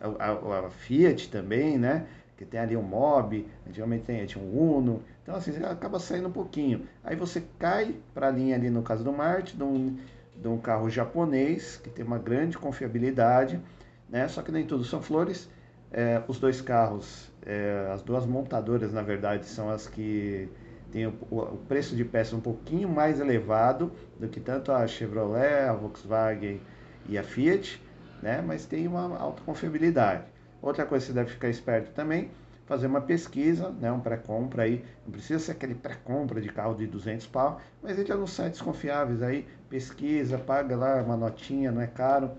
a, 0.00 0.26
a, 0.26 0.66
a, 0.66 0.70
Fiat 0.70 1.30
também, 1.30 1.78
né? 1.78 2.06
Que 2.36 2.44
tem 2.44 2.58
ali 2.58 2.76
um 2.76 2.82
Mob, 2.82 3.46
antigamente 3.68 4.26
tinha 4.26 4.42
um 4.42 4.76
Uno, 4.76 5.02
então 5.22 5.34
assim, 5.34 5.52
acaba 5.62 5.98
saindo 5.98 6.28
um 6.28 6.32
pouquinho. 6.32 6.86
Aí 7.04 7.14
você 7.14 7.42
cai 7.58 7.96
para 8.14 8.28
a 8.28 8.30
linha 8.30 8.56
ali 8.56 8.70
no 8.70 8.82
caso 8.82 9.04
do 9.04 9.12
Marte, 9.12 9.56
de 9.56 9.62
um, 9.62 9.98
de 10.36 10.48
um 10.48 10.56
carro 10.58 10.88
japonês, 10.88 11.76
que 11.76 11.90
tem 11.90 12.04
uma 12.04 12.18
grande 12.18 12.56
confiabilidade, 12.56 13.60
né? 14.08 14.26
Só 14.28 14.42
que 14.42 14.50
nem 14.50 14.64
tudo 14.64 14.84
são 14.84 15.02
flores, 15.02 15.50
é, 15.92 16.22
os 16.28 16.38
dois 16.38 16.60
carros, 16.60 17.29
é, 17.44 17.90
as 17.92 18.02
duas 18.02 18.26
montadoras, 18.26 18.92
na 18.92 19.02
verdade, 19.02 19.46
são 19.46 19.70
as 19.70 19.86
que 19.86 20.48
têm 20.90 21.06
o, 21.06 21.14
o, 21.30 21.58
preço 21.68 21.94
de 21.96 22.04
peça 22.04 22.34
um 22.36 22.40
pouquinho 22.40 22.88
mais 22.88 23.20
elevado 23.20 23.92
do 24.18 24.28
que 24.28 24.40
tanto 24.40 24.72
a 24.72 24.86
Chevrolet, 24.86 25.68
a 25.68 25.72
Volkswagen 25.72 26.60
e 27.08 27.16
a 27.16 27.22
Fiat, 27.22 27.82
né? 28.22 28.42
mas 28.44 28.66
tem 28.66 28.86
uma 28.86 29.16
alta 29.16 29.42
confiabilidade. 29.42 30.24
Outra 30.60 30.84
coisa 30.84 31.06
que 31.06 31.12
você 31.12 31.18
deve 31.18 31.30
ficar 31.30 31.48
esperto 31.48 31.92
também, 31.92 32.30
fazer 32.66 32.86
uma 32.86 33.00
pesquisa, 33.00 33.70
né, 33.80 33.90
um 33.90 33.98
pré-compra 33.98 34.62
aí, 34.62 34.84
não 35.04 35.10
precisa 35.10 35.40
ser 35.40 35.52
aquele 35.52 35.74
pré-compra 35.74 36.40
de 36.40 36.48
carro 36.50 36.74
de 36.74 36.86
200 36.86 37.26
pau, 37.26 37.60
mas 37.82 37.98
entra 37.98 38.14
nos 38.16 38.30
sites 38.30 38.60
confiáveis 38.60 39.22
aí, 39.22 39.44
pesquisa, 39.68 40.38
paga 40.38 40.76
lá 40.76 41.02
uma 41.02 41.16
notinha, 41.16 41.72
não 41.72 41.80
é 41.80 41.88
caro, 41.88 42.30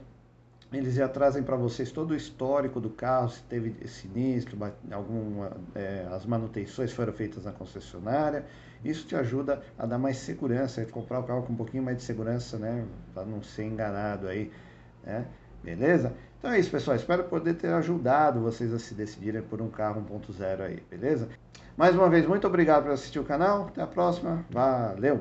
eles 0.72 0.94
já 0.94 1.08
trazem 1.08 1.44
para 1.44 1.56
vocês 1.58 1.92
todo 1.92 2.12
o 2.12 2.16
histórico 2.16 2.80
do 2.80 2.90
carro, 2.90 3.30
se 3.30 3.44
teve 3.44 3.88
sinistro, 3.88 4.58
alguma, 4.92 5.52
é, 5.76 6.08
as 6.12 6.26
manutenções 6.26 6.94
foram 6.94 7.12
feitas 7.12 7.44
na 7.44 7.52
concessionária. 7.52 8.46
Isso 8.84 9.06
te 9.06 9.16
ajuda 9.16 9.62
a 9.78 9.86
dar 9.86 9.98
mais 9.98 10.18
segurança, 10.18 10.82
a 10.82 10.86
comprar 10.86 11.20
o 11.20 11.24
carro 11.24 11.44
com 11.44 11.54
um 11.54 11.58
pouquinho 11.58 11.84
mais 11.84 11.98
de 11.98 12.04
segurança, 12.04 12.58
né? 12.58 12.86
Para 13.14 13.26
não 13.26 13.44
ser 13.44 13.66
enganado 13.66 14.28
aí, 14.28 14.52
né? 15.04 15.28
Beleza? 15.62 16.14
Então 16.40 16.52
é 16.52 16.60
isso, 16.60 16.72
pessoal. 16.72 16.96
Espero 16.96 17.26
poder 17.26 17.54
ter 17.56 17.72
ajudado 17.74 18.40
vocês 18.40 18.74
a 18.74 18.80
se 18.80 18.96
decidirem 18.96 19.42
por 19.44 19.62
um 19.62 19.70
carro 19.70 20.02
1.0 20.02 20.62
aí, 20.62 20.84
beleza? 20.90 21.30
Mais 21.78 21.96
uma 21.96 22.10
vez, 22.10 22.26
muito 22.26 22.48
obrigado 22.48 22.84
por 22.84 22.92
assistir 22.94 23.20
o 23.20 23.24
canal. 23.24 23.68
Até 23.68 23.82
a 23.82 23.88
próxima. 23.88 24.46
Valeu! 24.50 25.21